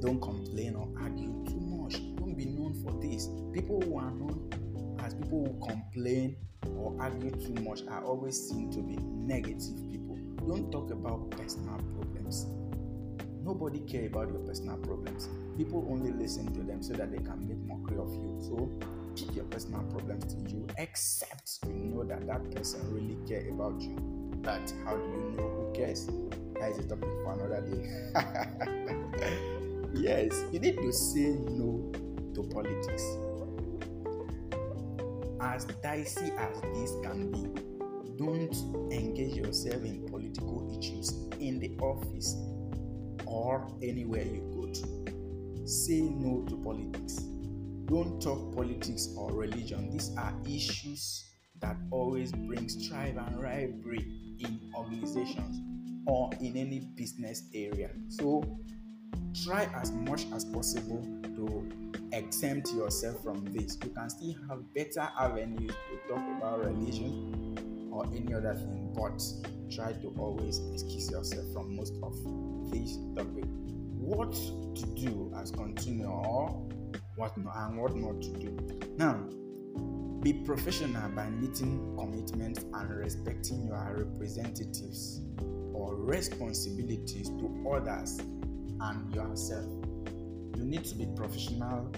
Don't 0.00 0.20
complain 0.20 0.74
or 0.74 0.88
argue 1.00 1.32
too 1.46 1.60
much. 1.60 1.94
Don't 2.16 2.34
be 2.36 2.44
known 2.44 2.74
for 2.82 2.92
this. 3.00 3.28
People 3.52 3.80
who 3.80 3.98
are 3.98 4.10
known 4.10 4.50
as 4.98 5.14
people 5.14 5.46
who 5.46 5.66
complain 5.66 6.36
or 6.76 6.94
argue 7.00 7.30
too 7.30 7.54
much 7.62 7.82
are 7.88 8.04
always 8.04 8.48
seen 8.48 8.70
to 8.72 8.82
be 8.82 8.96
negative 8.96 9.90
people. 9.90 10.18
Don't 10.46 10.70
talk 10.70 10.90
about 10.90 11.30
personal 11.30 11.78
problems. 11.96 12.46
Nobody 13.42 13.80
care 13.80 14.06
about 14.06 14.28
your 14.28 14.40
personal 14.40 14.76
problems. 14.78 15.28
People 15.56 15.86
only 15.90 16.12
listen 16.12 16.52
to 16.52 16.62
them 16.62 16.82
so 16.82 16.94
that 16.94 17.12
they 17.12 17.18
can 17.18 17.46
make 17.46 17.58
mockery 17.58 17.98
of 17.98 18.12
you. 18.12 18.38
So 18.40 18.70
keep 19.14 19.34
your 19.36 19.44
personal 19.44 19.82
problems 19.84 20.34
to 20.34 20.50
you, 20.50 20.66
except 20.78 21.58
you 21.66 21.72
know 21.74 22.04
that 22.04 22.26
that 22.26 22.50
person 22.54 22.80
really 22.92 23.18
care 23.28 23.48
about 23.50 23.80
you. 23.80 24.13
But 24.44 24.74
how 24.84 24.96
do 24.96 25.02
you 25.02 25.34
know 25.36 25.48
who 25.48 25.72
cares? 25.74 26.06
That 26.60 26.70
is 26.70 26.78
a 26.78 26.88
topic 26.88 27.08
for 27.22 27.32
another 27.32 27.62
day. 27.62 27.88
yes, 29.94 30.44
you 30.52 30.60
need 30.60 30.76
to 30.76 30.92
say 30.92 31.30
no 31.48 31.90
to 32.34 32.42
politics. 32.52 33.02
As 35.40 35.64
dicey 35.82 36.30
as 36.36 36.60
this 36.74 36.92
can 37.02 37.32
be, 37.32 37.62
don't 38.18 38.54
engage 38.92 39.34
yourself 39.34 39.82
in 39.82 40.06
political 40.08 40.78
issues 40.78 41.12
in 41.40 41.58
the 41.58 41.76
office 41.80 42.36
or 43.24 43.66
anywhere 43.82 44.24
you 44.24 44.42
go 44.54 44.66
to. 44.66 45.66
Say 45.66 46.02
no 46.02 46.44
to 46.48 46.56
politics. 46.56 47.16
Don't 47.86 48.20
talk 48.20 48.54
politics 48.54 49.08
or 49.16 49.32
religion. 49.32 49.90
These 49.90 50.14
are 50.18 50.34
issues 50.46 51.30
that 51.60 51.76
always 51.90 52.30
bring 52.30 52.68
strife 52.68 53.16
and 53.16 53.42
rivalry 53.42 54.23
in 54.40 54.60
organizations 54.76 55.60
or 56.06 56.30
in 56.40 56.56
any 56.56 56.80
business 56.96 57.44
area. 57.54 57.90
So 58.08 58.42
try 59.44 59.68
as 59.74 59.92
much 59.92 60.26
as 60.32 60.44
possible 60.44 61.02
to 61.36 61.68
exempt 62.12 62.72
yourself 62.72 63.22
from 63.22 63.44
this. 63.46 63.78
You 63.82 63.90
can 63.90 64.08
still 64.10 64.34
have 64.48 64.74
better 64.74 65.08
avenues 65.18 65.72
to 65.72 66.14
talk 66.14 66.22
about 66.38 66.64
religion 66.64 67.90
or 67.92 68.06
any 68.06 68.34
other 68.34 68.54
thing, 68.54 68.92
but 68.94 69.22
try 69.74 69.92
to 69.92 70.14
always 70.18 70.60
excuse 70.72 71.10
yourself 71.10 71.44
from 71.52 71.76
most 71.76 71.94
of 72.02 72.14
this 72.70 72.98
topic. 73.16 73.44
What 73.98 74.32
to 74.32 74.86
do 74.94 75.32
as 75.40 75.50
continuer 75.50 76.08
or 76.08 76.68
what 77.16 77.36
not, 77.38 77.56
and 77.56 77.80
what 77.80 77.96
not 77.96 78.20
to 78.22 78.32
do. 78.38 78.80
Now, 78.96 79.18
be 80.24 80.32
professional 80.32 81.06
by 81.10 81.28
meeting 81.28 81.94
commitments 81.98 82.64
and 82.72 82.90
respecting 82.90 83.66
your 83.66 84.06
representatives 84.06 85.20
or 85.74 85.96
responsibilities 85.96 87.28
to 87.28 87.70
others 87.70 88.20
and 88.80 89.14
yourself. 89.14 89.66
You 90.56 90.64
need 90.64 90.86
to 90.86 90.94
be 90.94 91.06
professional 91.14 91.92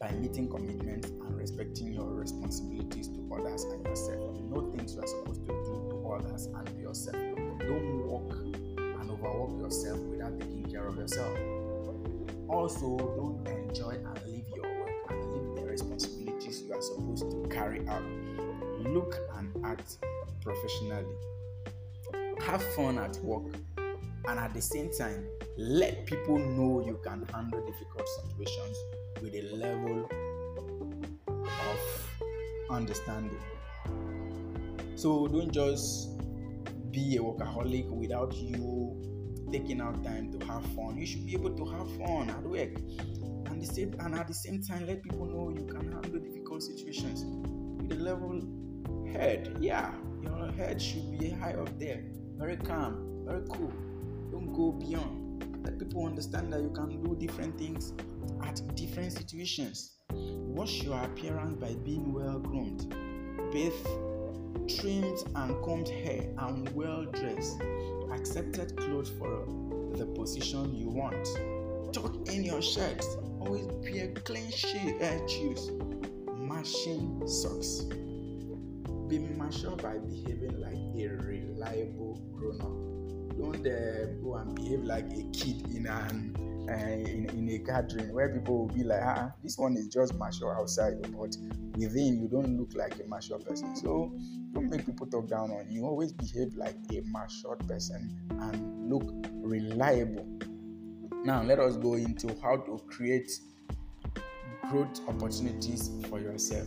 by 0.00 0.10
meeting 0.10 0.50
commitments 0.50 1.10
and 1.10 1.36
respecting 1.36 1.92
your 1.92 2.12
responsibilities 2.14 3.08
to 3.08 3.30
others 3.32 3.62
and 3.62 3.86
yourself. 3.86 4.36
You 4.40 4.46
know 4.48 4.72
things 4.76 4.94
you 4.94 5.02
are 5.02 5.06
supposed 5.06 5.46
to 5.46 5.52
do 5.52 5.88
to 5.90 6.12
others 6.18 6.46
and 6.46 6.80
yourself. 6.80 7.14
Don't 7.14 8.08
work 8.08 8.38
and 8.76 9.08
overwork 9.08 9.62
yourself 9.62 10.00
without 10.00 10.40
taking 10.40 10.68
care 10.68 10.88
of 10.88 10.96
yourself. 10.96 11.38
Also, 12.48 12.96
don't 12.96 13.46
enjoy 13.46 13.90
and 13.90 14.20
leave 14.26 14.46
your 14.54 14.64
work 14.80 15.10
and 15.10 15.32
leave 15.32 15.62
the 15.62 15.70
responsibilities 15.70 16.15
you 16.66 16.74
are 16.74 16.82
supposed 16.82 17.30
to 17.30 17.48
carry 17.50 17.86
out. 17.88 18.02
Look 18.80 19.18
and 19.36 19.64
act 19.64 19.98
professionally. 20.42 21.14
Have 22.40 22.62
fun 22.74 22.98
at 22.98 23.16
work 23.18 23.54
and 24.28 24.40
at 24.40 24.52
the 24.54 24.60
same 24.60 24.90
time, 24.92 25.24
let 25.56 26.04
people 26.06 26.38
know 26.38 26.84
you 26.84 26.98
can 27.04 27.24
handle 27.32 27.64
difficult 27.64 28.08
situations 28.08 28.76
with 29.22 29.34
a 29.34 29.54
level 29.54 30.08
of 31.28 32.70
understanding. 32.70 33.40
So 34.96 35.28
don't 35.28 35.52
just 35.52 36.18
be 36.90 37.16
a 37.16 37.20
workaholic 37.20 37.88
without 37.88 38.34
you 38.34 38.96
taking 39.52 39.80
out 39.80 40.02
time 40.02 40.32
to 40.32 40.46
have 40.46 40.64
fun. 40.74 40.96
You 40.96 41.06
should 41.06 41.24
be 41.24 41.34
able 41.34 41.56
to 41.56 41.64
have 41.66 41.88
fun 41.96 42.30
at 42.30 42.42
work. 42.42 42.76
And 43.46 43.62
the 43.62 43.66
same 43.66 43.94
and 44.00 44.14
at 44.16 44.26
the 44.26 44.34
same 44.34 44.60
time 44.60 44.86
let 44.86 45.02
people 45.04 45.26
know 45.26 45.50
you 45.56 45.66
can 45.66 45.92
handle 45.92 46.20
difficult 46.56 46.78
situations 46.78 47.24
with 47.78 47.92
a 47.98 48.02
level 48.02 48.40
head. 49.12 49.56
Yeah, 49.60 49.92
your 50.22 50.50
head 50.52 50.80
should 50.80 51.18
be 51.18 51.30
high 51.30 51.52
up 51.52 51.78
there. 51.78 52.02
Very 52.36 52.56
calm, 52.56 53.22
very 53.26 53.42
cool. 53.48 53.72
Don't 54.30 54.52
go 54.54 54.72
beyond. 54.72 55.64
Let 55.64 55.78
people 55.78 56.06
understand 56.06 56.52
that 56.52 56.62
you 56.62 56.70
can 56.70 57.02
do 57.02 57.16
different 57.16 57.58
things 57.58 57.92
at 58.44 58.60
different 58.76 59.12
situations. 59.12 59.92
Wash 60.12 60.82
your 60.82 60.98
appearance 61.02 61.60
by 61.60 61.74
being 61.84 62.12
well 62.12 62.38
groomed, 62.38 62.88
bathe, 63.52 63.72
trimmed 64.78 65.18
and 65.34 65.62
combed 65.64 65.88
hair, 65.88 66.28
and 66.38 66.68
well 66.70 67.04
dressed. 67.04 67.60
Accepted 68.12 68.76
clothes 68.76 69.10
for 69.18 69.46
the 69.96 70.06
position 70.06 70.74
you 70.74 70.88
want. 70.88 71.26
Tuck 71.92 72.14
in 72.28 72.44
your 72.44 72.62
shirts. 72.62 73.16
Always 73.40 73.66
wear 73.66 74.08
clean 74.24 74.48
uh, 74.48 75.28
shoes. 75.28 75.70
Matching 76.56 77.20
socks. 77.28 77.82
be 79.08 79.18
mature 79.18 79.76
by 79.76 79.98
behaving 79.98 80.58
like 80.58 80.78
a 80.96 81.08
reliable 81.22 82.18
grown 82.32 82.58
up. 82.62 83.36
Don't 83.36 83.66
uh, 83.66 84.06
go 84.22 84.36
and 84.36 84.54
behave 84.54 84.82
like 84.84 85.04
a 85.04 85.22
kid 85.34 85.66
in 85.76 85.86
an 85.86 86.34
uh, 86.70 86.72
in, 86.72 87.28
in 87.28 87.48
a 87.50 87.58
gathering 87.58 88.10
where 88.14 88.30
people 88.30 88.60
will 88.60 88.74
be 88.74 88.84
like, 88.84 89.02
ah, 89.04 89.32
this 89.44 89.58
one 89.58 89.76
is 89.76 89.88
just 89.88 90.14
mature 90.14 90.58
outside, 90.58 90.94
but 91.02 91.36
within 91.76 92.22
you 92.22 92.26
don't 92.26 92.58
look 92.58 92.74
like 92.74 92.98
a 93.04 93.06
mature 93.06 93.38
person. 93.38 93.76
So 93.76 94.14
don't 94.54 94.70
make 94.70 94.86
people 94.86 95.06
talk 95.08 95.28
down 95.28 95.50
on 95.50 95.70
you. 95.70 95.84
Always 95.84 96.14
behave 96.14 96.54
like 96.54 96.78
a 96.90 97.02
mature 97.04 97.56
person 97.68 98.18
and 98.30 98.90
look 98.90 99.04
reliable. 99.42 100.26
Now 101.22 101.42
let 101.42 101.58
us 101.58 101.76
go 101.76 101.94
into 101.96 102.34
how 102.40 102.56
to 102.56 102.80
create 102.88 103.30
growth 104.70 105.00
opportunities 105.08 105.90
for 106.08 106.20
yourself. 106.20 106.66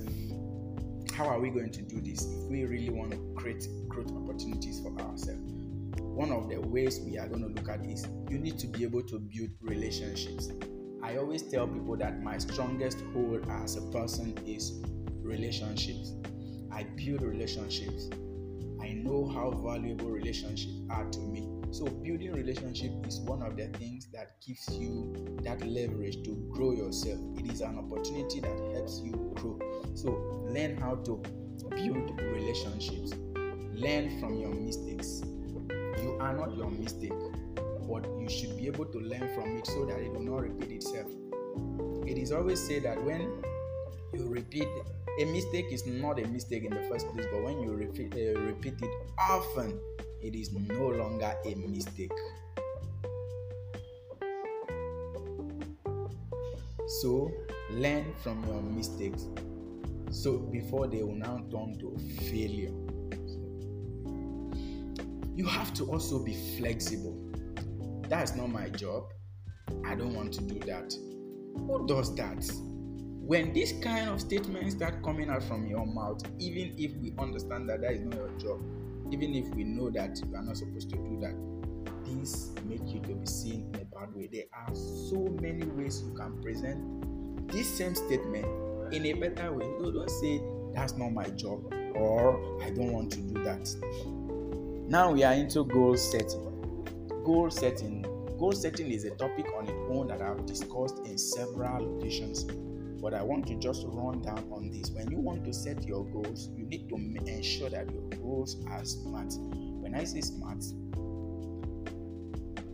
How 1.14 1.26
are 1.28 1.40
we 1.40 1.50
going 1.50 1.72
to 1.72 1.82
do 1.82 2.00
this 2.00 2.26
if 2.26 2.50
we 2.50 2.64
really 2.66 2.90
want 2.90 3.12
to 3.12 3.34
create 3.36 3.68
growth 3.90 4.12
opportunities 4.12 4.80
for 4.80 4.98
ourselves? 5.02 5.52
One 6.00 6.32
of 6.32 6.50
the 6.50 6.62
ways 6.62 7.02
we 7.02 7.18
are 7.18 7.28
going 7.28 7.42
to 7.42 7.48
look 7.48 7.68
at 7.70 7.86
is 7.86 8.08
you 8.30 8.38
need 8.38 8.58
to 8.60 8.68
be 8.68 8.84
able 8.84 9.04
to 9.04 9.20
build 9.20 9.50
relationships. 9.62 10.50
I 11.04 11.18
always 11.18 11.44
tell 11.44 11.68
people 11.68 11.98
that 11.98 12.22
my 12.22 12.38
strongest 12.38 13.02
hold 13.14 13.46
as 13.50 13.76
a 13.76 13.82
person 13.92 14.38
is 14.46 14.82
relationships. 15.22 16.14
I 16.72 16.84
build 16.96 17.22
relationships. 17.22 18.10
I 18.82 18.94
know 18.94 19.28
how 19.28 19.52
valuable 19.52 20.10
relationships 20.10 20.74
are 20.90 21.06
to 21.10 21.20
me. 21.20 21.48
So 21.72 21.86
building 21.86 22.34
relationship 22.34 22.92
is 23.06 23.20
one 23.20 23.44
of 23.44 23.56
the 23.56 23.68
things 23.78 24.08
that 24.14 24.42
gives 24.46 24.68
you 24.78 25.38
that 25.44 25.66
leverage 25.68 26.24
to 26.24 26.32
grow 26.52 26.72
yourself. 26.72 27.20
It 27.38 27.52
is 27.52 27.62
an 27.62 27.78
opportunity 27.78 28.40
that 28.40 28.58
helps 28.74 29.02
you 29.04 29.12
grow. 29.36 29.60
So 29.94 30.10
learn 30.50 30.78
how 30.78 30.96
to 30.96 31.22
build 31.70 32.20
relationships. 32.22 33.14
Learn 33.74 34.20
from 34.20 34.40
your 34.40 34.54
mistakes. 34.54 35.22
You 36.02 36.18
are 36.20 36.36
not 36.36 36.56
your 36.58 36.72
mistake, 36.72 37.14
but 37.88 38.06
you 38.20 38.30
should 38.30 38.58
be 38.58 38.68
able 38.68 38.86
to 38.86 39.00
learn 39.00 39.34
from 39.36 39.58
it 39.58 39.68
so 39.68 39.86
that 39.86 40.00
it 40.00 40.12
will 40.12 40.22
not 40.22 40.42
repeat 40.42 40.72
itself. 40.72 41.08
It 42.08 42.18
is 42.18 42.32
always 42.32 42.60
said 42.60 42.84
that 42.84 43.04
when 43.04 43.22
you 44.14 44.28
repeat 44.28 44.68
a 45.20 45.26
mistake 45.26 45.66
is 45.72 45.86
not 45.86 46.18
a 46.18 46.26
mistake 46.28 46.64
in 46.64 46.74
the 46.74 46.82
first 46.84 47.06
place, 47.10 47.26
but 47.32 47.44
when 47.44 47.60
you 47.62 47.74
repeat, 47.74 48.14
uh, 48.14 48.40
repeat 48.40 48.82
it 48.82 48.90
often, 49.20 49.78
it 50.22 50.34
is 50.34 50.54
no 50.54 50.88
longer 50.88 51.34
a 51.46 51.56
mistake. 51.56 52.12
So, 57.02 57.32
learn 57.72 58.14
from 58.24 58.46
your 58.48 58.62
mistakes. 58.62 59.28
So, 60.10 60.38
before 60.38 60.88
they 60.88 61.04
will 61.04 61.16
now 61.16 61.44
turn 61.52 61.78
to 61.80 61.98
failure. 62.30 62.72
You 65.36 65.46
have 65.46 65.74
to 65.76 65.86
also 65.86 66.24
be 66.24 66.36
flexible. 66.58 67.18
That's 68.08 68.36
not 68.36 68.50
my 68.50 68.70
job. 68.70 69.12
I 69.86 69.96
don't 69.96 70.14
want 70.16 70.34
to 70.36 70.42
do 70.42 70.60
that. 70.66 70.94
Who 71.58 71.86
does 71.88 72.16
that? 72.16 72.69
When 73.30 73.54
this 73.54 73.74
kind 73.84 74.10
of 74.10 74.20
statements 74.20 74.74
start 74.74 75.04
coming 75.04 75.30
out 75.30 75.44
from 75.44 75.68
your 75.68 75.86
mouth, 75.86 76.24
even 76.40 76.74
if 76.80 76.96
we 76.98 77.14
understand 77.20 77.70
that 77.70 77.82
that 77.82 77.92
is 77.92 78.02
not 78.02 78.16
your 78.16 78.32
job, 78.40 78.60
even 79.12 79.36
if 79.36 79.48
we 79.54 79.64
know 79.66 79.92
that 79.92 80.20
you 80.20 80.36
are 80.36 80.42
not 80.42 80.58
supposed 80.58 80.90
to 80.90 80.96
do 80.96 81.20
that, 81.22 81.36
these 82.04 82.50
make 82.66 82.82
you 82.92 83.00
to 83.02 83.14
be 83.14 83.28
seen 83.28 83.70
in 83.76 83.82
a 83.82 83.86
bad 83.86 84.16
way. 84.16 84.30
There 84.34 84.46
are 84.52 84.74
so 84.74 85.28
many 85.44 85.64
ways 85.64 86.02
you 86.02 86.12
can 86.16 86.42
present 86.42 87.52
this 87.52 87.68
same 87.68 87.94
statement 87.94 88.48
in 88.92 89.06
a 89.06 89.14
better 89.14 89.54
way. 89.54 89.68
You 89.80 89.92
don't 89.92 90.10
say 90.10 90.42
that's 90.74 90.98
not 90.98 91.12
my 91.12 91.30
job 91.30 91.72
or 91.94 92.64
I 92.64 92.72
don't 92.72 92.92
want 92.92 93.12
to 93.12 93.20
do 93.20 93.44
that. 93.44 93.70
Now 94.90 95.12
we 95.12 95.24
are 95.24 95.34
into 95.34 95.66
goal 95.66 95.98
setting. 95.98 96.98
Goal 97.24 97.52
setting. 97.52 98.02
Goal 98.40 98.54
setting 98.54 98.90
is 98.90 99.06
a 99.06 99.12
topic 99.12 99.46
on 99.56 99.66
its 99.66 99.80
own 99.92 100.08
that 100.08 100.20
I've 100.20 100.48
discussed 100.48 101.06
in 101.06 101.16
several 101.16 102.00
occasions 102.00 102.48
but 103.02 103.14
I 103.14 103.24
want 103.24 103.48
to 103.48 103.56
just 103.56 103.84
run 103.88 104.22
down 104.22 104.46
on 104.52 104.70
this. 104.70 104.92
When 104.92 105.10
you 105.10 105.18
want 105.18 105.46
to 105.46 105.54
set 105.54 105.84
your 105.86 106.06
goals, 106.06 106.50
you 106.56 106.66
need 106.66 106.90
to 106.90 106.96
ensure 106.96 107.70
that 107.70 107.90
your 107.92 108.10
goals 108.22 108.58
are 108.68 108.84
smart. 108.86 109.34
When 109.38 109.96
I 109.96 110.04
say 110.04 110.22
smart, 110.22 110.64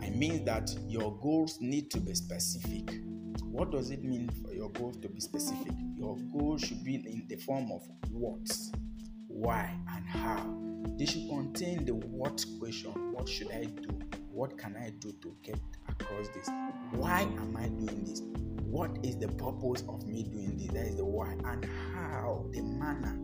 I 0.02 0.10
mean 0.10 0.46
that 0.46 0.70
your 0.88 1.18
goals 1.20 1.60
need 1.62 1.92
to 1.92 2.00
be 2.00 2.14
specific. 2.16 3.02
What 3.44 3.72
does 3.72 3.90
it 3.90 4.04
mean 4.04 4.30
for 4.44 4.54
your 4.54 4.70
goals 4.72 4.98
to 4.98 5.10
be 5.10 5.20
specific? 5.20 5.74
Your 5.98 6.18
goals 6.34 6.62
should 6.62 6.84
be 6.84 6.96
in 6.96 7.26
the 7.30 7.38
form 7.38 7.72
of 7.72 7.88
what, 8.12 8.52
why, 9.28 9.74
and 9.96 10.06
how. 10.06 10.66
They 10.98 11.06
should 11.06 11.28
contain 11.30 11.86
the 11.86 11.94
what 11.94 12.44
question 12.60 12.92
What 13.14 13.28
should 13.28 13.52
I 13.52 13.66
do? 13.66 14.00
What 14.32 14.58
can 14.58 14.76
I 14.76 14.92
do 15.00 15.14
to 15.22 15.36
get 15.42 15.60
across 15.88 16.28
this? 16.30 16.50
Why 16.96 17.22
am 17.22 17.58
I 17.58 17.68
doing 17.68 18.04
this? 18.06 18.22
what 18.76 18.92
is 19.04 19.18
the 19.18 19.30
purpose 19.30 19.84
of 19.88 20.06
me 20.06 20.24
doing 20.24 20.58
this? 20.58 20.68
That 20.74 20.86
is 20.88 20.98
the 20.98 21.06
why. 21.06 21.32
And 21.46 21.64
how, 21.94 22.46
the 22.52 22.62
manner. 22.62 23.18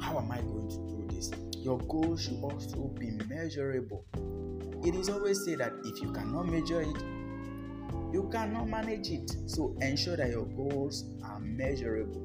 How 0.00 0.16
am 0.18 0.30
I 0.30 0.40
going 0.42 0.68
to 0.68 0.76
do 0.76 1.08
this? 1.12 1.32
Your 1.58 1.78
goal 1.78 2.16
should 2.16 2.40
also 2.40 2.86
be 2.96 3.10
measurable. 3.28 4.04
It 4.84 4.94
is 4.94 5.08
always 5.08 5.44
said 5.44 5.58
that 5.58 5.72
if 5.84 6.00
you 6.00 6.12
cannot 6.12 6.46
measure 6.46 6.82
it, 6.82 7.02
you 8.12 8.28
cannot 8.30 8.68
manage 8.68 9.10
it. 9.10 9.34
So 9.46 9.76
ensure 9.80 10.16
that 10.16 10.30
your 10.30 10.46
goals 10.46 11.04
are 11.24 11.40
measurable. 11.40 12.22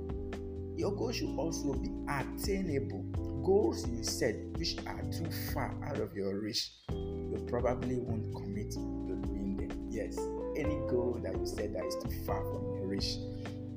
Your 0.78 0.92
goals 0.92 1.16
should 1.16 1.36
also 1.36 1.74
be 1.74 1.90
attainable. 2.08 3.02
Goals 3.44 3.90
you 3.90 4.04
set 4.04 4.36
which 4.58 4.78
are 4.86 5.02
too 5.12 5.32
far 5.52 5.74
out 5.84 5.98
of 5.98 6.16
your 6.16 6.40
reach, 6.40 6.74
you 6.90 7.44
probably 7.50 7.96
won't 7.96 8.36
commit 8.36 8.70
to 8.72 8.78
doing 8.78 9.58
them. 9.58 9.88
Yes, 9.90 10.16
any 10.58 10.76
goal 10.90 11.20
that 11.24 11.38
you 11.38 11.46
set 11.46 11.74
that 11.74 11.86
is 11.86 11.96
too 11.96 12.10
far 12.26 12.42
from 12.44 12.76
your 12.78 12.88
reach, 12.88 13.18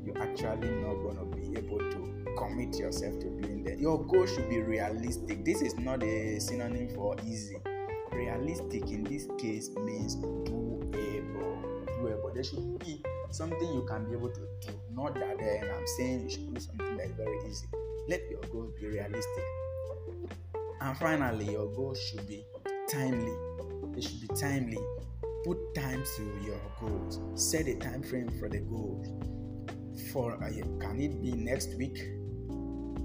you're 0.04 0.18
actually 0.18 0.70
not 0.70 0.94
to 1.18 1.36
be 1.36 1.58
able 1.58 1.78
to 1.78 2.34
commit 2.36 2.76
yourself 2.76 3.18
to 3.20 3.28
doing 3.40 3.64
that. 3.64 3.78
Your 3.78 4.04
goal 4.04 4.26
should 4.26 4.48
be 4.48 4.60
realistic. 4.60 5.44
This 5.44 5.60
is 5.62 5.76
not 5.76 6.02
a 6.02 6.40
synonym 6.40 6.88
for 6.94 7.16
easy. 7.26 7.56
Realistic 8.12 8.84
in 8.90 9.04
this 9.04 9.26
case 9.38 9.70
means 9.76 10.16
doable. 10.16 11.84
Doable. 12.00 12.34
There 12.34 12.44
should 12.44 12.78
be 12.78 13.02
something 13.30 13.72
you 13.72 13.84
can 13.88 14.06
be 14.06 14.16
able 14.16 14.30
to 14.30 14.40
do. 14.40 14.72
Not 14.92 15.14
that 15.14 15.38
then 15.38 15.64
I'm 15.64 15.86
saying 15.98 16.22
you 16.22 16.30
should 16.30 16.54
do 16.54 16.60
something 16.60 16.96
that 16.96 17.06
is 17.06 17.12
very 17.12 17.38
easy. 17.48 17.66
Let 18.08 18.22
your 18.30 18.40
goal 18.52 18.72
be 18.80 18.86
realistic. 18.86 19.44
And 20.80 20.96
finally, 20.96 21.52
your 21.52 21.66
goal 21.74 21.94
should 21.94 22.26
be 22.26 22.46
timely. 22.88 23.34
It 23.96 24.04
should 24.04 24.20
be 24.20 24.28
timely 24.28 24.78
put 25.48 25.74
time 25.74 26.04
to 26.14 26.22
your 26.44 26.60
goals. 26.78 27.20
Set 27.34 27.66
a 27.68 27.74
time 27.76 28.02
frame 28.02 28.28
for 28.38 28.50
the 28.50 28.58
goals. 28.58 29.06
For 30.12 30.34
uh, 30.34 30.50
can 30.78 31.00
it 31.00 31.22
be 31.22 31.32
next 31.32 31.74
week? 31.78 31.96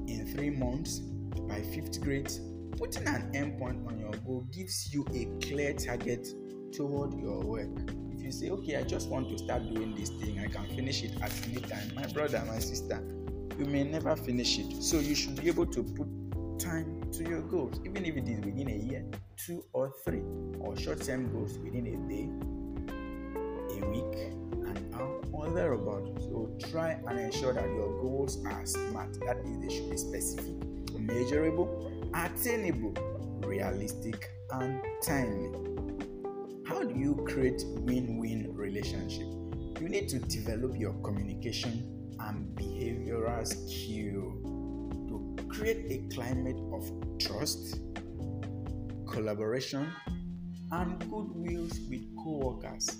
In 0.07 0.29
three 0.35 0.49
months? 0.49 0.99
By 1.47 1.61
fifth 1.61 2.01
grade? 2.01 2.31
Putting 2.77 3.07
an 3.07 3.31
endpoint 3.33 3.87
on 3.87 3.97
your 3.97 4.11
goal 4.25 4.45
gives 4.51 4.93
you 4.93 5.05
a 5.13 5.23
clear 5.45 5.73
target 5.73 6.27
toward 6.73 7.13
your 7.17 7.39
work. 7.39 7.69
If 8.11 8.21
you 8.21 8.31
say 8.31 8.49
okay 8.49 8.75
i 8.75 8.83
just 8.83 9.09
want 9.09 9.29
to 9.29 9.37
start 9.37 9.63
doing 9.73 9.95
this 9.95 10.09
thing. 10.09 10.39
I 10.39 10.47
can 10.47 10.65
finish 10.75 11.01
it 11.03 11.13
at 11.21 11.31
any 11.47 11.61
time 11.61 11.95
my 11.95 12.07
brother 12.07 12.43
my 12.45 12.59
sister 12.59 13.01
you 13.57 13.65
may 13.65 13.83
never 13.83 14.15
finish 14.15 14.59
it. 14.59 14.83
So 14.83 14.99
you 14.99 15.15
should 15.15 15.39
be 15.39 15.47
able 15.47 15.67
to 15.67 15.83
put 15.83 16.07
time 16.57 17.11
to 17.11 17.23
your 17.23 17.41
goals, 17.41 17.79
even 17.85 18.05
if 18.05 18.15
it 18.17 18.27
is 18.27 18.39
within 18.43 18.69
a 18.69 18.75
year, 18.75 19.05
two 19.37 19.63
or 19.73 19.93
three, 20.03 20.23
or 20.59 20.75
short 20.77 21.01
term 21.01 21.31
goals 21.31 21.57
within 21.59 21.87
a 21.87 21.97
day, 22.09 22.29
a 23.77 23.89
week, 23.89 24.33
an 24.67 24.91
hour, 24.93 25.21
or 25.31 25.49
thereabout. 25.49 26.19
So 26.21 26.55
try 26.71 26.99
and 27.07 27.19
ensure 27.19 27.53
that 27.53 27.65
your 27.65 28.01
goals 28.01 28.43
are 28.45 28.65
smart. 28.65 29.13
That 29.25 29.37
is, 29.45 29.59
they 29.59 29.73
should 29.75 29.89
be 29.89 29.97
specific, 29.97 30.53
measurable, 30.97 32.09
attainable, 32.13 32.93
realistic, 33.45 34.29
and 34.51 34.81
timely. 35.01 35.59
How 36.65 36.83
do 36.83 36.97
you 36.97 37.25
create 37.27 37.63
win-win 37.67 38.55
relationship? 38.55 39.27
You 39.81 39.89
need 39.89 40.07
to 40.09 40.19
develop 40.19 40.79
your 40.79 40.93
communication 41.01 42.15
and 42.19 42.55
behavioral 42.55 43.45
skill 43.45 44.52
create 45.53 45.85
a 45.91 46.15
climate 46.15 46.57
of 46.73 46.91
trust, 47.19 47.79
collaboration, 49.07 49.87
and 50.71 50.99
goodwill 51.11 51.67
with 51.89 52.15
co-workers. 52.23 52.97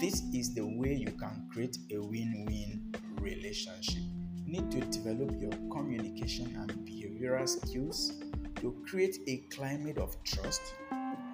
This 0.00 0.22
is 0.32 0.54
the 0.54 0.64
way 0.64 0.94
you 0.94 1.12
can 1.12 1.46
create 1.52 1.76
a 1.92 2.00
win-win 2.00 2.94
relationship. 3.20 4.02
You 4.46 4.60
need 4.60 4.70
to 4.70 4.80
develop 4.80 5.38
your 5.38 5.52
communication 5.70 6.56
and 6.56 6.70
behavioral 6.88 7.46
skills 7.46 8.14
to 8.62 8.82
create 8.88 9.18
a 9.26 9.44
climate 9.54 9.98
of 9.98 10.16
trust, 10.24 10.62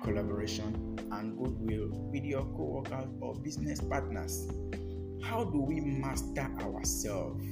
collaboration, 0.03 0.99
and 1.13 1.39
goodwill 1.39 1.91
with 2.11 2.25
your 2.25 2.43
co-workers 2.57 3.07
or 3.21 3.37
business 3.37 3.81
partners. 3.81 4.49
How 5.23 5.45
do 5.45 5.61
we 5.61 5.81
master 5.81 6.51
ourselves? 6.61 7.45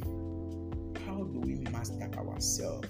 How 1.19 1.25
do 1.25 1.41
we 1.41 1.57
master 1.73 2.09
ourselves? 2.17 2.89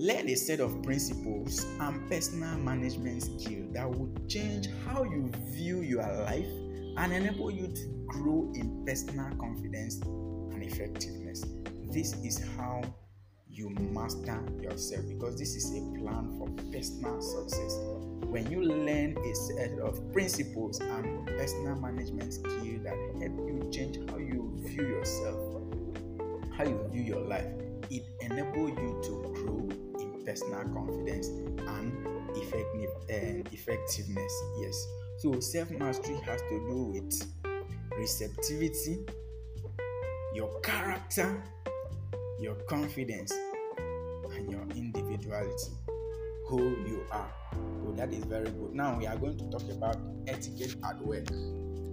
Learn 0.00 0.28
a 0.28 0.34
set 0.34 0.58
of 0.60 0.82
principles 0.82 1.64
and 1.80 2.10
personal 2.10 2.58
management 2.58 3.22
skills 3.22 3.72
that 3.72 3.88
will 3.88 4.10
change 4.26 4.68
how 4.86 5.04
you 5.04 5.30
view 5.52 5.82
your 5.82 6.02
life 6.02 6.46
and 6.96 7.12
enable 7.12 7.50
you 7.50 7.68
to 7.68 8.04
grow 8.08 8.50
in 8.54 8.84
personal 8.84 9.30
confidence 9.36 10.00
and 10.02 10.62
effectiveness. 10.62 11.44
This 11.92 12.14
is 12.24 12.44
how 12.56 12.82
you 13.48 13.70
master 13.70 14.40
yourself 14.60 15.04
because 15.08 15.38
this 15.38 15.54
is 15.54 15.70
a 15.70 15.98
plan 15.98 16.36
for 16.38 16.48
personal 16.72 17.20
success. 17.20 17.76
When 18.26 18.50
you 18.50 18.62
learn 18.62 19.16
a 19.16 19.34
set 19.34 19.78
of 19.78 20.12
principles 20.12 20.80
and 20.80 21.26
personal 21.26 21.76
management 21.76 22.34
skills 22.34 22.82
that 22.82 22.96
help 23.20 23.38
you 23.48 23.68
change 23.72 23.98
how 24.10 24.18
you 24.18 24.52
view 24.64 24.82
yourself, 24.82 25.57
how 26.58 26.64
you 26.64 26.88
view 26.92 27.02
your 27.02 27.20
life, 27.20 27.46
it 27.88 28.02
enables 28.20 28.70
you 28.70 29.00
to 29.04 29.32
grow 29.32 29.68
in 30.00 30.24
personal 30.26 30.64
confidence 30.74 31.28
and 31.28 31.92
effective 32.36 32.90
and 33.08 33.48
effectiveness. 33.52 34.32
Yes. 34.60 34.86
So 35.18 35.38
self 35.38 35.70
mastery 35.70 36.16
has 36.26 36.40
to 36.42 36.58
do 36.68 36.92
with 36.94 37.26
receptivity, 37.96 38.98
your 40.34 40.60
character, 40.60 41.42
your 42.40 42.56
confidence, 42.68 43.32
and 44.34 44.50
your 44.50 44.66
individuality, 44.74 45.72
who 46.48 46.70
you 46.86 47.04
are. 47.12 47.32
So 47.84 47.92
that 47.96 48.12
is 48.12 48.24
very 48.24 48.50
good. 48.50 48.74
Now 48.74 48.98
we 48.98 49.06
are 49.06 49.16
going 49.16 49.38
to 49.38 49.44
talk 49.50 49.62
about 49.70 49.96
etiquette 50.26 50.74
at 50.84 51.00
work. 51.04 51.28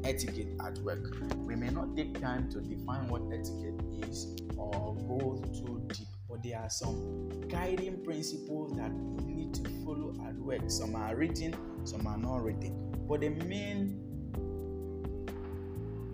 Etiquette 0.06 0.48
at 0.63 0.78
work. 0.80 1.18
We 1.38 1.56
may 1.56 1.70
not 1.70 1.96
take 1.96 2.20
time 2.22 2.50
to 2.52 2.62
define 2.62 3.08
what 3.08 3.24
etiquette 3.34 3.82
is 4.08 4.36
or 4.56 4.96
go 5.08 5.41
too 5.52 5.82
deep, 5.88 6.08
but 6.30 6.44
there 6.44 6.60
are 6.60 6.70
some 6.70 7.48
guiding 7.48 8.04
principles 8.04 8.78
that 8.78 8.91
you 8.91 9.36
need 9.36 9.54
to 9.56 9.63
follow 9.84 10.13
at 10.28 10.36
work. 10.36 10.62
Some 10.68 10.96
are 10.96 11.15
written, 11.15 11.56
some 11.86 12.06
are 12.06 12.18
not 12.18 12.44
written. 12.44 12.94
But 13.08 13.22
the 13.22 13.30
main 13.30 14.02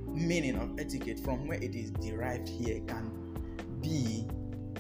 meaning 0.08 0.56
of 0.56 0.80
etiquette 0.80 1.20
from 1.20 1.48
where 1.48 1.62
it 1.62 1.76
is 1.76 1.92
derived 1.92 2.48
here 2.48 2.80
can 2.88 3.12
be 3.82 4.26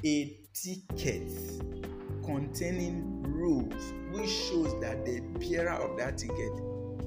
a 0.05 0.37
ticket 0.53 1.29
containing 2.23 3.23
rules 3.23 3.93
which 4.11 4.29
shows 4.29 4.79
that 4.81 5.05
the 5.05 5.19
bearer 5.39 5.71
of 5.71 5.97
that 5.97 6.17
ticket 6.17 6.51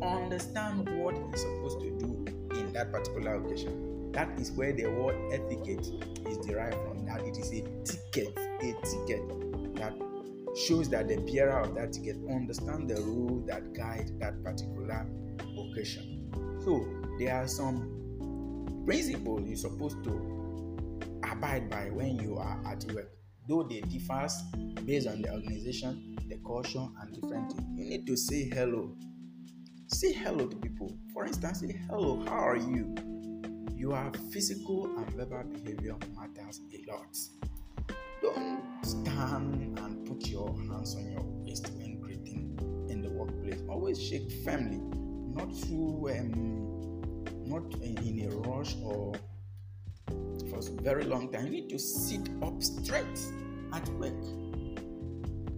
understand 0.02 0.88
what 1.02 1.14
he's 1.14 1.40
supposed 1.40 1.80
to 1.80 1.90
do 1.98 2.24
in 2.58 2.72
that 2.72 2.92
particular 2.92 3.36
occasion 3.36 4.12
that 4.12 4.28
is 4.38 4.52
where 4.52 4.72
the 4.72 4.86
word 4.86 5.16
etiquette 5.32 5.86
is 6.28 6.38
derived 6.46 6.76
from 6.86 7.04
that 7.04 7.20
it 7.22 7.36
is 7.36 7.52
a 7.52 7.62
ticket 7.84 8.36
a 8.38 8.74
ticket 8.84 9.74
that 9.74 9.92
shows 10.66 10.88
that 10.88 11.08
the 11.08 11.16
bearer 11.16 11.60
of 11.60 11.74
that 11.74 11.92
ticket 11.92 12.16
understands 12.30 12.92
the 12.92 13.00
rule 13.02 13.44
that 13.46 13.72
guide 13.72 14.10
that 14.20 14.42
particular 14.44 15.06
occasion 15.58 16.30
so 16.64 16.86
there 17.18 17.34
are 17.34 17.48
some 17.48 18.82
principles 18.86 19.42
you're 19.46 19.56
supposed 19.56 20.02
to 20.04 21.00
abide 21.30 21.68
by 21.68 21.90
when 21.90 22.18
you 22.18 22.36
are 22.36 22.60
at 22.66 22.84
work 22.92 23.10
though 23.48 23.62
they 23.62 23.80
differ 23.80 24.28
based 24.84 25.06
on 25.06 25.22
the 25.22 25.30
organization, 25.32 26.16
the 26.28 26.38
culture, 26.46 26.86
and 27.00 27.14
different 27.14 27.52
things. 27.52 27.66
You 27.76 27.84
need 27.90 28.06
to 28.06 28.16
say 28.16 28.48
hello. 28.48 28.96
Say 29.86 30.12
hello 30.14 30.46
to 30.46 30.56
people. 30.56 30.96
For 31.12 31.26
instance, 31.26 31.60
say 31.60 31.78
hello, 31.88 32.24
how 32.24 32.48
are 32.48 32.56
you? 32.56 32.94
Your 33.76 34.10
physical 34.32 34.86
and 34.96 35.10
verbal 35.10 35.44
behavior 35.44 35.96
matters 36.16 36.62
a 36.72 36.90
lot. 36.90 37.14
Don't 38.22 38.62
stand 38.82 39.78
and 39.78 40.06
put 40.06 40.26
your 40.26 40.48
hands 40.48 40.96
on 40.96 41.12
your 41.12 41.22
waist 41.22 41.70
when 41.76 42.00
greeting 42.00 42.58
in 42.88 43.02
the 43.02 43.10
workplace. 43.10 43.60
Always 43.68 44.02
shake 44.02 44.32
firmly, 44.42 44.78
not 45.34 45.54
too 45.54 46.08
um, 46.10 47.24
not 47.44 47.74
in 47.82 48.30
a 48.32 48.36
rush 48.48 48.76
or 48.82 49.12
for 50.48 50.58
a 50.60 50.82
very 50.82 51.04
long 51.04 51.30
time. 51.30 51.44
You 51.44 51.50
need 51.50 51.68
to 51.68 51.78
sit 51.78 52.30
up 52.42 52.62
straight 52.62 53.20
at 53.74 53.86
work. 53.90 54.14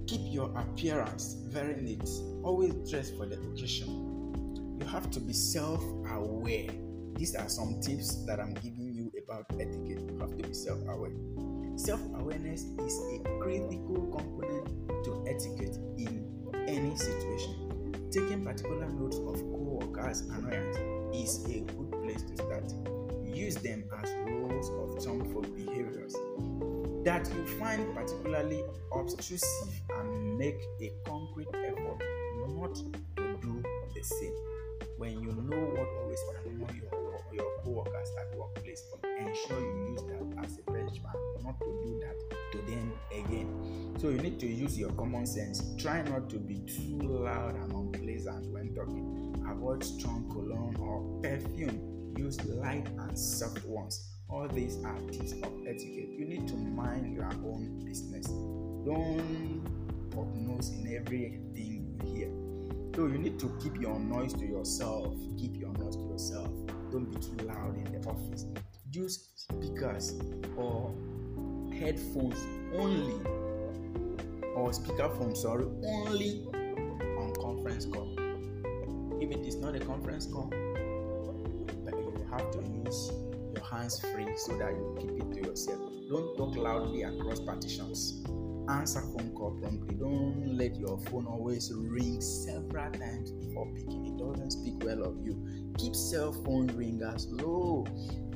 Keep 0.08 0.32
your 0.34 0.50
appearance 0.58 1.36
very 1.44 1.80
neat. 1.80 2.08
Always 2.42 2.74
dress 2.90 3.10
for 3.12 3.26
the 3.26 3.40
occasion. 3.52 4.05
You 4.78 4.86
have 4.86 5.10
to 5.10 5.20
be 5.20 5.32
self 5.32 5.82
aware. 6.10 6.68
These 7.16 7.34
are 7.34 7.48
some 7.48 7.80
tips 7.80 8.24
that 8.26 8.40
I'm 8.40 8.54
giving 8.54 8.92
you 8.94 9.10
about 9.24 9.46
etiquette. 9.54 10.02
You 10.10 10.18
have 10.20 10.36
to 10.36 10.46
be 10.46 10.54
self 10.54 10.80
aware. 10.88 11.12
Self 11.76 12.00
awareness 12.14 12.64
is 12.64 13.00
a 13.14 13.38
critical 13.40 14.06
component 14.16 14.66
to 15.04 15.24
etiquette 15.28 15.76
in 15.98 16.24
any 16.66 16.96
situation. 16.96 17.84
Taking 18.10 18.44
particular 18.44 18.88
notes 18.90 19.16
of 19.16 19.40
co 19.40 19.78
workers' 19.80 20.20
annoyance 20.20 20.76
is 21.14 21.44
a 21.46 21.60
good 21.60 21.90
place 22.02 22.22
to 22.22 22.36
start 22.36 22.72
use 23.36 23.56
them 23.56 23.84
as 24.02 24.10
rules 24.24 24.70
of 24.70 25.02
thumb 25.04 25.20
for 25.32 25.42
behaviors 25.42 26.14
that 27.04 27.28
you 27.34 27.46
find 27.58 27.94
particularly 27.94 28.64
obtrusive 28.92 29.68
and 29.98 30.38
make 30.38 30.58
a 30.80 30.90
concrete 31.06 31.48
effort 31.54 32.02
not 32.48 32.74
to 32.74 33.38
do 33.42 33.62
the 33.94 34.02
same. 34.02 34.55
When 34.98 35.20
you 35.20 35.32
know 35.32 35.60
what 35.60 35.88
always 36.00 36.20
annoy 36.46 36.72
your, 36.80 37.20
your 37.32 37.50
co-workers 37.62 38.08
at 38.18 38.38
workplace, 38.38 38.82
ensure 39.18 39.60
you 39.60 39.90
use 39.90 40.02
that 40.08 40.44
as 40.44 40.58
a 40.58 40.62
benchmark, 40.70 41.44
not 41.44 41.60
to 41.60 41.66
do 41.84 42.00
that 42.00 42.52
to 42.52 42.58
them 42.70 42.92
again. 43.12 43.94
So 43.98 44.08
you 44.08 44.18
need 44.18 44.40
to 44.40 44.46
use 44.46 44.78
your 44.78 44.92
common 44.92 45.26
sense. 45.26 45.62
Try 45.76 46.02
not 46.02 46.30
to 46.30 46.38
be 46.38 46.60
too 46.60 46.98
loud 47.00 47.56
and 47.56 47.72
unpleasant 47.72 48.52
when 48.52 48.74
talking. 48.74 49.44
Avoid 49.50 49.84
strong 49.84 50.28
cologne 50.30 50.76
or 50.80 51.20
perfume 51.22 52.14
use 52.16 52.42
light 52.46 52.86
and 52.86 53.18
soft 53.18 53.64
ones. 53.66 54.08
All 54.28 54.48
these 54.48 54.82
are 54.84 54.98
tips 55.12 55.32
of 55.32 55.52
etiquette. 55.66 56.10
You 56.18 56.24
need 56.24 56.48
to 56.48 56.56
mind 56.56 57.14
your 57.14 57.30
own 57.44 57.84
business. 57.84 58.26
Don't 58.26 59.62
pop 60.10 60.26
nose 60.34 60.70
in 60.70 60.96
everything 60.96 62.00
you 62.02 62.14
hear. 62.14 62.45
So 62.96 63.06
you 63.06 63.18
need 63.18 63.38
to 63.40 63.54
keep 63.62 63.78
your 63.78 64.00
noise 64.00 64.32
to 64.32 64.46
yourself. 64.46 65.14
Keep 65.38 65.56
your 65.56 65.70
noise 65.74 65.96
to 65.96 66.02
yourself. 66.02 66.48
Don't 66.90 67.04
be 67.04 67.20
too 67.20 67.46
loud 67.46 67.76
in 67.76 67.84
the 67.92 68.08
office. 68.08 68.46
Use 68.90 69.28
speakers 69.36 70.14
or 70.56 70.94
headphones 71.78 72.40
only 72.74 73.20
or 74.54 74.70
speakerphone 74.70 75.36
sorry 75.36 75.66
only 75.84 76.46
on 77.18 77.34
conference 77.34 77.84
call 77.84 78.16
if 79.20 79.30
it 79.30 79.46
is 79.46 79.56
not 79.56 79.76
a 79.76 79.80
conference 79.80 80.26
call 80.26 80.50
you 80.54 82.26
have 82.30 82.50
to 82.50 82.62
use 82.84 83.12
your 83.54 83.64
hands 83.64 84.00
free 84.00 84.26
so 84.36 84.56
that 84.56 84.70
you 84.70 84.96
keep 84.98 85.10
it 85.10 85.32
to 85.34 85.48
yourself. 85.48 85.92
Don't 86.08 86.36
talk 86.36 86.56
loudly 86.56 87.02
across 87.02 87.40
partitions. 87.40 88.24
Answer 88.68 89.00
phone 89.00 89.32
call 89.36 89.52
promptly. 89.60 89.94
Don't 89.94 90.56
let 90.56 90.74
your 90.74 90.98
phone 90.98 91.26
always 91.26 91.72
ring 91.72 92.20
several 92.20 92.90
times 92.92 93.30
before 93.30 93.66
picking. 93.74 94.06
It 94.06 94.16
doesn't 94.18 94.50
speak 94.50 94.82
well 94.82 95.04
of 95.04 95.24
you. 95.24 95.72
Keep 95.78 95.94
cell 95.94 96.32
phone 96.32 96.66
ringers 96.68 97.28
low. 97.30 97.86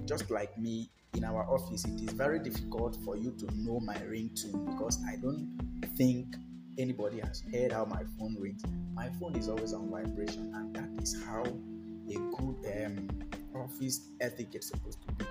Just 0.05 0.31
like 0.31 0.57
me 0.57 0.89
in 1.15 1.25
our 1.25 1.43
office, 1.53 1.85
it 1.85 2.01
is 2.01 2.13
very 2.13 2.39
difficult 2.39 2.97
for 3.05 3.17
you 3.17 3.33
to 3.39 3.47
know 3.57 3.81
my 3.81 3.97
ringtone 3.97 4.71
because 4.71 5.03
I 5.09 5.17
don't 5.17 5.59
think 5.97 6.37
anybody 6.79 7.19
has 7.21 7.43
heard 7.53 7.73
how 7.73 7.85
my 7.85 8.03
phone 8.19 8.37
rings. 8.39 8.63
My 8.95 9.09
phone 9.19 9.35
is 9.37 9.49
always 9.49 9.73
on 9.73 9.91
vibration, 9.91 10.53
and 10.55 10.75
that 10.77 11.03
is 11.03 11.21
how 11.25 11.43
a 11.43 12.15
good 12.15 12.85
um, 12.87 13.09
office 13.55 14.11
etiquette 14.21 14.65
supposed 14.65 14.99
to 15.09 15.15
be. 15.15 15.25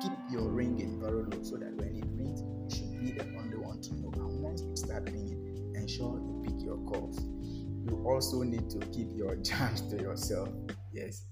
Keep 0.00 0.12
your 0.30 0.48
ringing 0.48 1.00
very 1.00 1.24
low 1.24 1.42
so 1.42 1.56
that 1.56 1.74
when 1.76 1.96
it 1.96 2.04
rings, 2.16 2.40
you 2.40 2.76
should 2.76 3.00
be 3.00 3.12
the 3.12 3.24
only 3.38 3.56
one 3.56 3.80
to 3.80 3.94
know. 3.94 4.33
Once 4.54 4.62
you 4.62 4.76
start 4.76 5.08
ensure 5.74 6.20
you 6.20 6.42
pick 6.44 6.62
your 6.64 6.76
calls. 6.86 7.18
You 7.84 8.04
also 8.06 8.42
need 8.42 8.70
to 8.70 8.78
keep 8.86 9.08
your 9.12 9.34
jams 9.42 9.82
to 9.90 9.96
yourself. 10.00 10.48
Yes, 10.92 11.24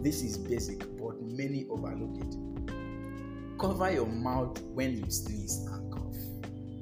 this 0.00 0.22
is 0.22 0.38
basic, 0.38 0.78
but 0.96 1.20
many 1.20 1.66
overlook 1.68 2.22
it. 2.22 3.58
Cover 3.58 3.90
your 3.90 4.06
mouth 4.06 4.60
when 4.62 4.96
you 4.96 5.10
sneeze 5.10 5.66
and 5.72 5.92
cough. 5.92 6.14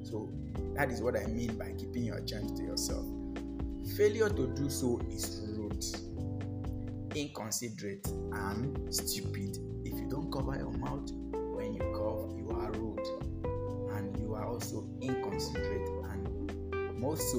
So 0.03 0.31
that 0.75 0.91
is 0.91 1.01
what 1.01 1.17
I 1.17 1.25
mean 1.27 1.57
by 1.57 1.73
keeping 1.79 2.05
your 2.05 2.21
jams 2.21 2.53
to 2.59 2.63
yourself. 2.63 3.07
Failure 3.97 4.29
to 4.29 4.47
do 4.55 4.69
so 4.69 5.01
is 5.11 5.41
rude 5.57 5.83
inconsiderate 7.15 8.07
and 8.33 8.95
stupid. 8.95 9.57
If 9.87 9.99
you 9.99 10.07
don't 10.11 10.31
cover 10.31 10.55
your 10.59 10.73
mouth 10.73 11.11
when 11.33 11.73
you 11.73 11.81
cough, 11.97 12.37
you 12.37 12.51
are 12.51 12.71
rude 12.73 13.01
and 13.97 14.15
you 14.21 14.35
are 14.35 14.47
also 14.47 14.87
inconsiderate 15.37 15.89
and 16.13 16.99
more 16.99 17.17
so, 17.17 17.39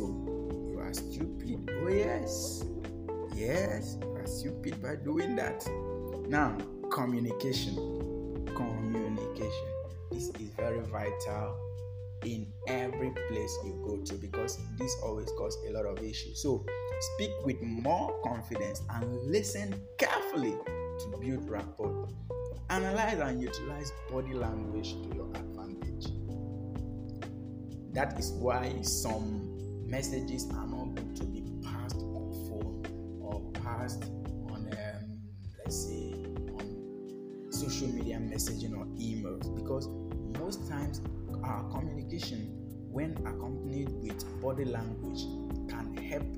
you 0.69 0.79
are 0.79 0.93
stupid. 0.93 1.69
Oh, 1.83 1.87
yes, 1.87 2.63
yes, 3.35 3.97
you 4.01 4.15
are 4.15 4.27
stupid 4.27 4.81
by 4.81 4.95
doing 4.95 5.35
that. 5.37 5.67
Now, 6.27 6.57
communication. 6.91 7.75
Communication. 8.55 9.67
This 10.11 10.29
is 10.29 10.49
very 10.55 10.79
vital 10.81 11.57
in 12.23 12.47
every 12.67 13.11
place 13.29 13.57
you 13.63 13.81
go 13.85 13.97
to 13.97 14.13
because 14.15 14.59
this 14.77 14.95
always 15.03 15.29
causes 15.37 15.59
a 15.69 15.73
lot 15.73 15.85
of 15.85 16.03
issues. 16.03 16.41
So 16.41 16.65
speak 17.15 17.31
with 17.45 17.61
more 17.61 18.19
confidence 18.23 18.81
and 18.91 19.31
listen 19.31 19.81
carefully 19.97 20.51
to 20.51 21.17
build 21.19 21.49
rapport. 21.49 22.07
Analyze 22.69 23.19
and 23.19 23.41
utilize 23.41 23.91
body 24.11 24.33
language 24.33 24.93
to 24.93 25.15
your. 25.15 25.46
That 27.97 28.19
is 28.19 28.29
why 28.33 28.79
some 28.83 29.89
messages 29.89 30.47
are 30.51 30.67
not 30.67 30.93
going 30.93 31.15
to 31.15 31.23
be 31.23 31.41
passed 31.63 31.95
on 31.95 32.31
phone 32.47 33.19
or 33.19 33.41
passed 33.63 34.03
on, 34.51 34.69
um, 34.71 35.19
let's 35.57 35.87
say, 35.87 36.13
on 36.59 37.47
social 37.49 37.87
media 37.87 38.17
messaging 38.17 38.77
or 38.77 38.85
emails 39.01 39.49
because 39.55 39.87
most 40.39 40.69
times 40.69 41.01
our 41.43 41.63
communication, 41.71 42.53
when 42.91 43.13
accompanied 43.25 43.89
with 43.89 44.41
body 44.43 44.65
language, 44.65 45.23
can 45.67 45.97
help 45.97 46.31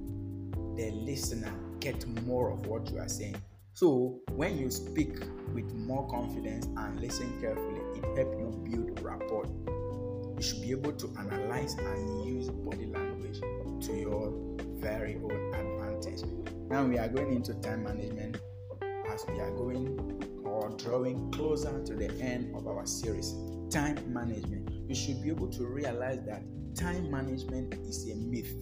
the 0.78 0.91
listener 0.91 1.52
get 1.82 2.08
more 2.24 2.54
of 2.54 2.67
what 2.67 2.89
you 2.89 3.00
are 3.00 3.10
saying. 3.10 3.36
So, 3.74 4.22
when 4.32 4.58
you 4.58 4.72
speak 4.72 5.19
with 5.54 5.74
more 5.74 6.08
confidence 6.08 6.67
and 6.78 7.02
listen 7.02 7.38
carefully, 7.41 7.82
it 7.98 8.17
helps 8.17 8.38
you 8.38 8.63
build 8.63 9.02
rapport. 9.02 9.45
You 10.39 10.43
should 10.45 10.62
be 10.62 10.71
able 10.71 10.93
to 10.93 11.13
analyze 11.19 11.73
and 11.73 12.25
use 12.25 12.49
body 12.49 12.86
language 12.86 13.41
to 13.41 13.93
your 13.93 14.32
very 14.78 15.15
own 15.15 15.54
advantage. 15.54 16.21
Now, 16.69 16.86
we 16.86 16.97
are 16.97 17.10
going 17.10 17.34
into 17.34 17.56
time 17.56 17.84
management 17.84 18.38
as 19.12 19.25
we 19.28 19.41
are 19.41 19.52
going 19.52 19.99
or 20.45 20.69
drawing 20.78 21.30
closer 21.32 21.84
to 21.84 21.93
the 21.93 22.10
end 22.21 22.56
of 22.56 22.67
our 22.67 22.86
series. 22.86 23.36
Time 23.69 23.97
management 24.13 24.71
you 24.88 24.95
should 24.95 25.21
be 25.21 25.28
able 25.28 25.49
to 25.49 25.67
realize 25.67 26.21
that 26.23 26.41
time 26.73 27.12
management 27.12 27.73
is 27.86 28.10
a 28.10 28.15
myth. 28.15 28.56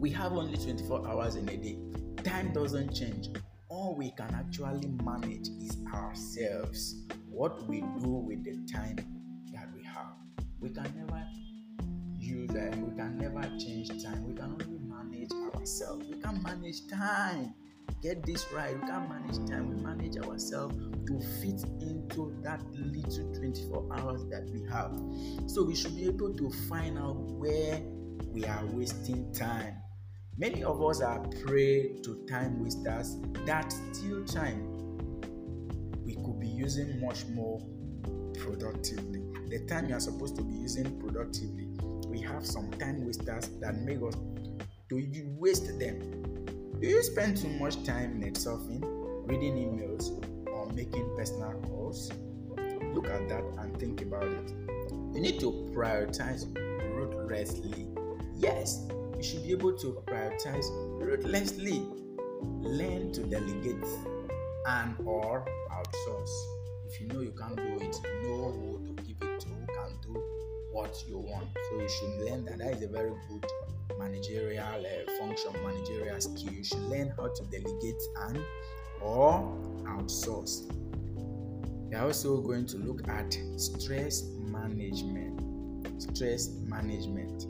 We 0.00 0.08
have 0.08 0.32
only 0.32 0.56
24 0.56 1.06
hours 1.06 1.36
in 1.36 1.46
a 1.50 1.56
day. 1.58 1.76
Time 2.24 2.54
doesn't 2.54 2.94
change. 2.94 3.28
All 3.68 3.94
we 3.94 4.12
can 4.12 4.34
actually 4.34 4.88
manage 5.04 5.48
is 5.62 5.76
ourselves. 5.92 7.06
What 7.28 7.68
we 7.68 7.82
do 8.00 8.08
with 8.08 8.42
the 8.42 8.56
time. 8.72 9.19
We 10.60 10.70
can 10.70 10.92
never 10.96 11.26
use 12.18 12.50
it, 12.50 12.76
we 12.76 12.96
can 12.96 13.18
never 13.18 13.42
change 13.58 13.88
time. 14.02 14.26
We 14.26 14.34
can 14.34 14.52
only 14.52 14.78
manage 14.78 15.32
ourselves. 15.54 16.06
We 16.08 16.20
can 16.20 16.42
manage 16.42 16.88
time 16.88 17.54
get 18.02 18.24
this 18.24 18.46
right. 18.52 18.74
We 18.80 18.86
can't 18.86 19.08
manage 19.08 19.48
time. 19.48 19.68
We 19.68 19.76
manage 19.76 20.16
ourselves 20.18 20.74
to 21.06 21.20
fit 21.40 21.62
into 21.80 22.34
that 22.42 22.62
little 22.72 23.34
24 23.34 23.88
hours 23.98 24.24
that 24.30 24.48
we 24.52 24.62
have. 24.70 24.92
So 25.50 25.64
we 25.64 25.74
should 25.74 25.96
be 25.96 26.06
able 26.06 26.34
to 26.34 26.50
find 26.68 26.98
out 26.98 27.16
where 27.16 27.80
we 28.32 28.44
are 28.44 28.64
wasting 28.66 29.32
time. 29.32 29.76
Many 30.38 30.64
of 30.64 30.82
us 30.82 31.02
are 31.02 31.20
prey 31.44 31.96
to 32.02 32.24
time 32.28 32.62
wasters 32.62 33.16
that 33.44 33.72
steal 33.72 34.24
time. 34.24 34.66
We 36.04 36.14
could 36.14 36.40
be 36.40 36.48
using 36.48 37.00
much 37.00 37.26
more 37.26 37.60
productively. 38.38 39.19
The 39.50 39.66
time 39.68 39.88
you 39.88 39.96
are 39.96 40.00
supposed 40.00 40.36
to 40.36 40.42
be 40.42 40.54
using 40.54 40.98
productively, 41.00 41.68
we 42.06 42.20
have 42.20 42.46
some 42.46 42.70
time 42.72 43.04
wasters 43.04 43.48
that 43.60 43.76
make 43.76 44.00
us 44.02 44.14
to 44.88 45.36
waste 45.38 45.78
them 45.78 46.30
do 46.80 46.86
you 46.86 47.02
spend 47.02 47.36
too 47.36 47.50
much 47.50 47.84
time 47.84 48.20
net 48.20 48.34
surfing, 48.34 48.80
reading 49.28 49.54
emails, 49.56 50.08
or 50.48 50.66
making 50.72 51.14
personal 51.14 51.52
calls? 51.68 52.10
Look 52.94 53.06
at 53.06 53.28
that 53.28 53.44
and 53.58 53.78
think 53.78 54.00
about 54.00 54.24
it. 54.24 54.50
You 55.12 55.20
need 55.20 55.40
to 55.40 55.70
prioritize 55.74 56.46
ruthlessly. 56.96 57.86
Yes, 58.34 58.88
you 59.14 59.22
should 59.22 59.42
be 59.42 59.50
able 59.50 59.76
to 59.76 60.02
prioritize 60.06 60.64
ruthlessly. 61.02 61.86
Learn 62.62 63.12
to 63.12 63.24
delegate 63.24 63.84
and 64.66 64.94
or 65.04 65.44
outsource. 65.70 66.30
If 66.88 66.98
you 66.98 67.08
know 67.08 67.20
you 67.20 67.32
can't 67.38 67.56
do 67.56 67.84
it, 67.84 68.00
know 68.22 68.52
who 68.52 68.79
what 70.72 70.94
you 71.08 71.18
want. 71.18 71.48
So 71.70 71.80
you 71.80 71.88
should 71.88 72.30
learn 72.30 72.44
that. 72.46 72.58
That 72.58 72.76
is 72.76 72.82
a 72.82 72.88
very 72.88 73.12
good 73.28 73.46
managerial 73.98 74.64
uh, 74.64 75.18
function, 75.18 75.52
managerial 75.62 76.20
skill. 76.20 76.52
You 76.52 76.64
should 76.64 76.82
learn 76.82 77.12
how 77.16 77.28
to 77.28 77.42
delegate 77.50 78.02
and 78.28 78.38
or 79.00 79.56
outsource. 79.84 80.70
We 81.88 81.96
are 81.96 82.06
also 82.06 82.40
going 82.40 82.66
to 82.66 82.78
look 82.78 83.08
at 83.08 83.36
stress 83.56 84.22
management. 84.38 85.40
Stress 86.00 86.50
management. 86.64 87.46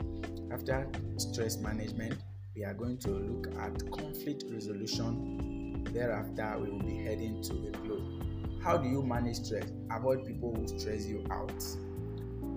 After 0.51 0.87
stress 1.17 1.57
management, 1.57 2.17
we 2.55 2.65
are 2.65 2.73
going 2.73 2.97
to 2.99 3.11
look 3.11 3.47
at 3.59 3.91
conflict 3.91 4.45
resolution. 4.49 5.83
Thereafter, 5.93 6.57
we 6.59 6.69
will 6.71 6.79
be 6.79 6.97
heading 6.97 7.41
to 7.43 7.53
a 7.67 7.71
close. 7.71 8.21
How 8.63 8.77
do 8.77 8.89
you 8.89 9.03
manage 9.03 9.37
stress? 9.37 9.65
Avoid 9.91 10.25
people 10.25 10.55
who 10.55 10.67
stress 10.67 11.05
you 11.05 11.25
out. 11.31 11.63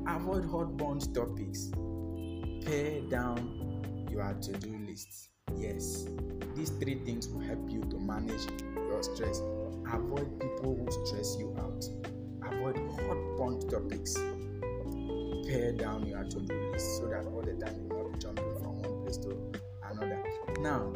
Avoid 0.06 0.44
hot 0.44 0.76
bond 0.76 1.14
topics. 1.14 1.70
Pare 2.64 3.00
down 3.08 4.06
your 4.10 4.34
to 4.34 4.52
do 4.52 4.78
list. 4.86 5.30
Yes, 5.56 6.06
these 6.54 6.70
three 6.70 7.00
things 7.04 7.28
will 7.28 7.40
help 7.40 7.70
you 7.70 7.80
to 7.90 7.98
manage 7.98 8.46
your 8.76 9.02
stress. 9.02 9.40
Avoid 9.92 10.40
people 10.40 10.76
who 10.76 11.06
stress 11.06 11.36
you 11.38 11.56
out. 11.58 11.84
Avoid 12.52 12.76
hot 12.76 13.38
bond 13.38 13.70
topics. 13.70 14.14
Pare 15.48 15.72
down 15.72 16.06
your 16.06 16.24
to 16.24 16.40
do 16.40 16.70
list 16.70 16.98
so 16.98 17.08
that 17.08 17.24
all 17.26 17.42
the 17.42 17.54
time 17.54 17.86
you're 17.88 18.10
not 18.10 18.20
jumping 18.20 18.54
from 18.58 18.82
one 18.82 19.02
place 19.02 19.16
to 19.18 19.52
another. 19.90 20.22
Now, 20.60 20.92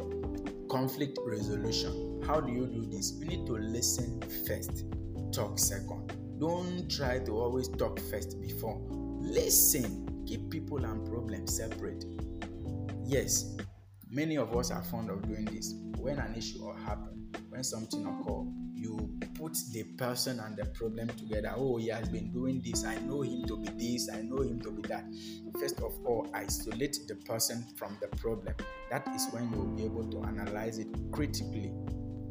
conflict 0.69 1.17
resolution. 1.25 2.21
How 2.25 2.39
do 2.41 2.51
you 2.51 2.67
do 2.67 2.85
this? 2.85 3.13
You 3.19 3.25
need 3.25 3.47
to 3.47 3.53
listen 3.53 4.21
first, 4.47 4.85
talk 5.31 5.57
second. 5.57 6.13
Don't 6.39 6.89
try 6.89 7.19
to 7.19 7.31
always 7.37 7.67
talk 7.67 7.99
first 7.99 8.39
before. 8.41 8.79
Listen. 9.29 10.05
Keep 10.27 10.51
people 10.51 10.85
and 10.85 11.03
problems 11.07 11.57
separate 11.57 12.05
Yes, 13.09 13.57
many 14.11 14.37
of 14.37 14.55
us 14.55 14.69
are 14.69 14.83
fond 14.83 15.09
of 15.09 15.27
doing 15.27 15.45
this. 15.45 15.73
When 15.97 16.19
an 16.19 16.35
issue 16.35 16.63
or 16.63 16.77
happen, 16.77 17.27
when 17.49 17.63
something 17.63 18.05
occur, 18.05 18.43
you 18.75 19.17
put 19.33 19.57
the 19.71 19.81
person 19.97 20.39
and 20.39 20.55
the 20.55 20.65
problem 20.65 21.07
together. 21.07 21.51
Oh, 21.55 21.77
he 21.77 21.87
has 21.87 22.07
been 22.07 22.31
doing 22.31 22.61
this. 22.63 22.85
I 22.85 22.97
know 22.99 23.23
him 23.23 23.45
to 23.47 23.57
be 23.57 23.69
this. 23.95 24.11
I 24.13 24.21
know 24.21 24.43
him 24.43 24.61
to 24.61 24.69
be 24.69 24.83
that. 24.89 25.05
First 25.59 25.79
of 25.79 25.97
all, 26.05 26.29
isolate 26.35 26.99
the 27.07 27.15
person 27.15 27.65
from 27.75 27.97
the 27.99 28.09
problem. 28.17 28.53
That 28.91 29.07
is 29.15 29.25
when 29.31 29.51
you 29.51 29.57
will 29.57 29.75
be 29.75 29.85
able 29.85 30.07
to 30.11 30.23
analyze 30.25 30.77
it 30.77 30.89
critically. 31.11 31.73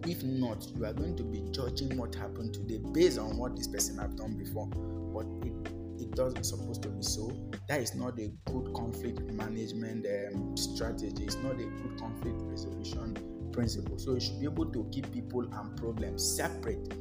If 0.06 0.22
not, 0.22 0.64
you 0.76 0.84
are 0.86 0.92
going 0.92 1.16
to 1.16 1.24
be 1.24 1.42
judging 1.50 1.96
what 1.96 2.14
happened 2.14 2.54
today 2.54 2.78
based 2.92 3.18
on 3.18 3.36
what 3.36 3.56
this 3.56 3.66
person 3.66 3.98
have 3.98 4.14
done 4.14 4.38
before. 4.38 4.68
But 4.68 5.26
it 5.44 5.77
it 6.08 6.16
doesn't 6.16 6.44
supposed 6.44 6.82
to 6.82 6.88
be 6.88 7.02
so. 7.02 7.30
That 7.68 7.80
is 7.80 7.94
not 7.94 8.18
a 8.18 8.30
good 8.46 8.72
conflict 8.74 9.20
management 9.20 10.06
um, 10.06 10.56
strategy. 10.56 11.24
It's 11.24 11.36
not 11.36 11.54
a 11.54 11.64
good 11.64 11.98
conflict 11.98 12.38
resolution 12.40 13.16
principle. 13.52 13.98
So 13.98 14.14
you 14.14 14.20
should 14.20 14.40
be 14.40 14.46
able 14.46 14.66
to 14.66 14.88
keep 14.90 15.12
people 15.12 15.42
and 15.42 15.76
problems 15.76 16.24
separate. 16.36 16.92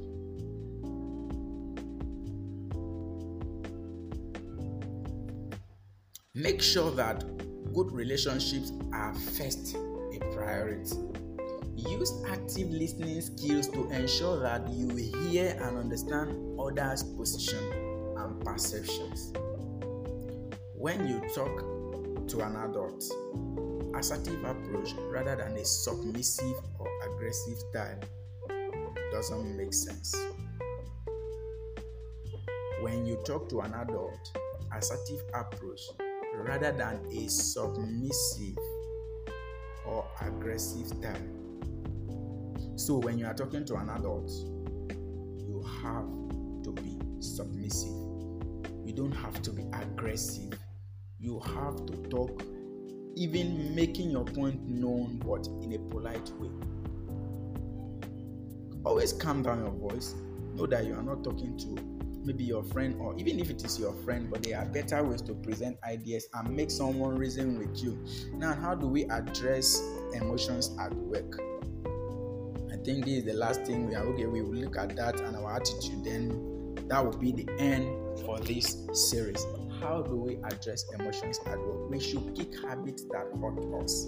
Make 6.36 6.62
sure 6.62 6.92
that 6.92 7.24
good 7.74 7.92
relationships 7.92 8.72
are 8.94 9.14
first 9.14 9.76
a 9.76 10.20
priority. 10.36 10.98
Use 11.76 12.12
active 12.28 12.70
listening 12.70 13.22
skills 13.22 13.68
to 13.70 13.90
ensure 13.90 14.40
that 14.42 14.68
you 14.70 14.96
hear 14.96 15.58
and 15.62 15.78
understand 15.78 16.60
others' 16.60 17.04
position 17.04 17.77
perceptions. 18.48 19.34
When 20.74 21.08
you 21.08 21.20
talk 21.36 21.60
to 22.30 22.42
an 22.42 22.56
adult, 22.56 23.04
assertive 23.96 24.42
approach 24.44 24.94
rather 25.12 25.36
than 25.36 25.58
a 25.58 25.66
submissive 25.66 26.56
or 26.80 26.88
aggressive 27.06 27.58
style 27.58 28.00
doesn't 29.12 29.58
make 29.58 29.74
sense. 29.74 30.16
When 32.82 33.06
you 33.06 33.22
talk 33.26 33.50
to 33.50 33.62
an 33.62 33.74
adult, 33.74 34.38
assertive 34.74 35.22
approach 35.34 35.82
rather 36.36 36.72
than 36.72 37.06
a 37.12 37.30
submissive 37.30 38.58
or 39.86 40.08
aggressive 40.22 40.88
style. 40.88 41.28
So 42.76 42.98
when 43.00 43.20
you 43.20 43.26
are 43.26 43.34
talking 43.34 43.66
to 43.66 43.76
an 43.76 43.90
adult, 43.90 44.32
you 45.38 45.66
have 45.84 46.06
to 46.64 46.72
be 46.82 46.98
submissive 47.20 48.07
don't 48.98 49.12
have 49.12 49.42
to 49.44 49.52
be 49.52 49.64
aggressive. 49.74 50.58
You 51.20 51.40
have 51.40 51.86
to 51.86 51.94
talk, 52.10 52.44
even 53.16 53.76
making 53.76 54.10
your 54.10 54.26
point 54.26 54.68
known, 54.68 55.22
but 55.24 55.48
in 55.62 55.74
a 55.74 55.78
polite 55.92 56.30
way. 56.40 56.50
Always 58.84 59.14
calm 59.14 59.44
down 59.44 59.60
your 59.60 59.92
voice. 59.92 60.16
Know 60.56 60.66
that 60.66 60.86
you 60.86 60.96
are 60.96 61.04
not 61.04 61.24
talking 61.24 61.56
to 61.60 61.78
maybe 62.26 62.44
your 62.44 62.64
friend, 62.64 63.00
or 63.00 63.16
even 63.20 63.40
if 63.40 63.52
it 63.52 63.64
is 63.64 63.80
your 63.80 63.94
friend, 64.04 64.32
but 64.32 64.42
there 64.42 64.58
are 64.58 64.66
better 64.66 65.04
ways 65.04 65.22
to 65.22 65.34
present 65.36 65.78
ideas 65.84 66.28
and 66.34 66.50
make 66.50 66.72
someone 66.72 67.16
reason 67.16 67.60
with 67.60 67.82
you. 67.82 68.04
Now, 68.34 68.56
how 68.56 68.74
do 68.74 68.88
we 68.88 69.06
address 69.06 69.80
emotions 70.14 70.76
at 70.80 70.92
work? 70.94 71.40
I 72.74 72.78
think 72.84 73.06
this 73.06 73.20
is 73.20 73.26
the 73.26 73.34
last 73.34 73.62
thing 73.62 73.88
we 73.88 73.94
are 73.94 74.04
okay. 74.08 74.26
We 74.26 74.42
will 74.42 74.56
look 74.56 74.76
at 74.76 74.96
that 74.96 75.20
and 75.22 75.36
our 75.38 75.56
attitude, 75.56 76.04
then 76.04 76.76
that 76.88 77.06
will 77.06 77.18
be 77.18 77.32
the 77.32 77.48
end 77.60 78.07
for 78.26 78.40
this 78.40 78.88
series. 78.94 79.46
How 79.82 80.02
do 80.02 80.16
we 80.16 80.38
address 80.44 80.86
emotions 80.98 81.40
at 81.46 81.60
work? 81.60 81.90
We 81.90 82.00
should 82.00 82.36
kick 82.36 82.54
habits 82.62 83.04
that 83.12 83.28
hurt 83.40 83.84
us. 83.84 84.08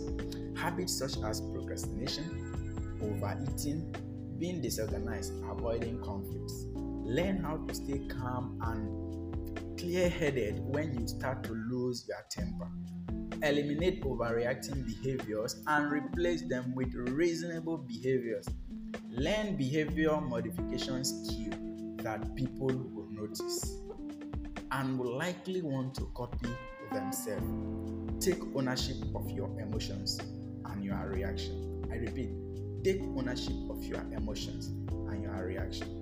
Habits 0.55 0.97
such 0.97 1.17
as 1.23 1.41
procrastination, 1.41 2.97
overeating, 3.01 3.95
being 4.39 4.61
disorganized, 4.61 5.33
avoiding 5.49 6.01
conflicts. 6.01 6.65
Learn 6.75 7.43
how 7.43 7.57
to 7.57 7.73
stay 7.73 7.99
calm 8.07 8.59
and 8.63 9.79
clear 9.79 10.09
headed 10.09 10.59
when 10.59 10.99
you 10.99 11.07
start 11.07 11.43
to 11.43 11.53
lose 11.53 12.05
your 12.07 12.25
temper. 12.29 12.69
Eliminate 13.41 14.03
overreacting 14.03 14.85
behaviors 14.85 15.61
and 15.67 15.91
replace 15.91 16.41
them 16.41 16.73
with 16.75 16.93
reasonable 16.93 17.77
behaviors. 17.77 18.47
Learn 19.09 19.55
behavior 19.55 20.19
modification 20.19 21.05
skills 21.05 21.55
that 22.03 22.35
people 22.35 22.67
will 22.67 23.07
notice 23.11 23.79
and 24.71 24.99
will 24.99 25.17
likely 25.17 25.61
want 25.61 25.95
to 25.95 26.09
copy 26.15 26.49
themselves. 26.91 27.45
Take 28.23 28.41
ownership 28.55 28.97
of 29.15 29.29
your 29.31 29.49
emotions 29.59 30.19
and 30.65 30.83
your 30.83 31.09
reaction. 31.09 31.85
I 31.91 31.95
repeat, 31.95 32.29
take 32.83 33.01
ownership 33.01 33.55
of 33.69 33.83
your 33.83 34.01
emotions 34.11 34.67
and 34.67 35.23
your 35.23 35.45
reaction. 35.45 35.95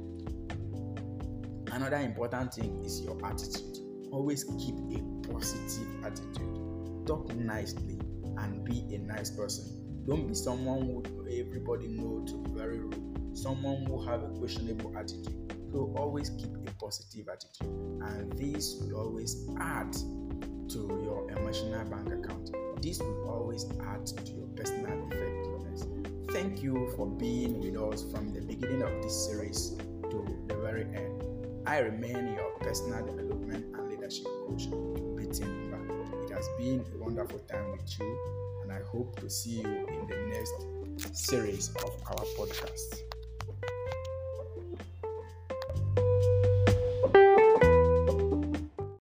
Another 1.72 1.98
important 1.98 2.54
thing 2.54 2.84
is 2.84 3.02
your 3.02 3.18
attitude. 3.26 3.78
Always 4.12 4.44
keep 4.44 4.76
a 4.76 5.28
positive 5.32 5.88
attitude. 6.04 7.06
Talk 7.06 7.34
nicely 7.36 8.00
and 8.38 8.64
be 8.64 8.96
a 8.96 9.00
nice 9.00 9.30
person. 9.32 10.06
Don't 10.08 10.28
be 10.28 10.34
someone 10.34 10.82
who 10.82 11.04
everybody 11.30 11.88
know 11.88 12.24
to 12.26 12.38
be 12.38 12.52
very 12.58 12.80
rude. 12.80 13.38
Someone 13.38 13.86
who 13.86 14.04
have 14.06 14.24
a 14.24 14.30
questionable 14.40 14.98
attitude. 14.98 15.57
So 15.72 15.94
always 15.98 16.30
keep 16.32 16.56
a 16.68 16.72
positive 16.74 17.28
attitude, 17.28 17.68
and 18.02 18.32
this 18.34 18.80
will 18.82 19.00
always 19.00 19.48
add 19.60 19.92
to 19.94 20.80
your 21.04 21.30
emotional 21.32 21.84
bank 21.86 22.08
account. 22.08 22.52
This 22.82 23.00
will 23.00 23.30
always 23.30 23.66
add 23.86 24.06
to 24.08 24.32
your 24.32 24.48
personal 24.56 25.08
effectiveness. 25.08 25.86
Thank 26.32 26.62
you 26.64 26.92
for 26.96 27.08
being 27.08 27.60
with 27.60 27.76
us 27.76 28.10
from 28.12 28.34
the 28.34 28.42
beginning 28.42 28.82
of 28.82 29.02
this 29.02 29.26
series 29.28 29.76
to 30.10 30.26
the 30.48 30.56
very 30.56 30.84
end. 30.84 31.24
I 31.66 31.80
remain 31.80 32.34
your 32.34 32.52
personal 32.60 33.06
development 33.06 33.76
and 33.76 33.90
leadership 33.90 34.26
coach, 34.48 34.70
Betin 34.70 36.24
It 36.24 36.32
has 36.32 36.48
been 36.58 36.86
a 36.96 37.04
wonderful 37.04 37.40
time 37.40 37.72
with 37.72 38.00
you, 38.00 38.20
and 38.64 38.72
I 38.72 38.80
hope 38.90 39.20
to 39.20 39.30
see 39.30 39.62
you 39.62 39.88
in 39.88 40.08
the 40.08 40.16
next 40.32 41.16
series 41.18 41.70
of 41.84 41.92
our 42.08 42.26
podcast. 42.38 43.04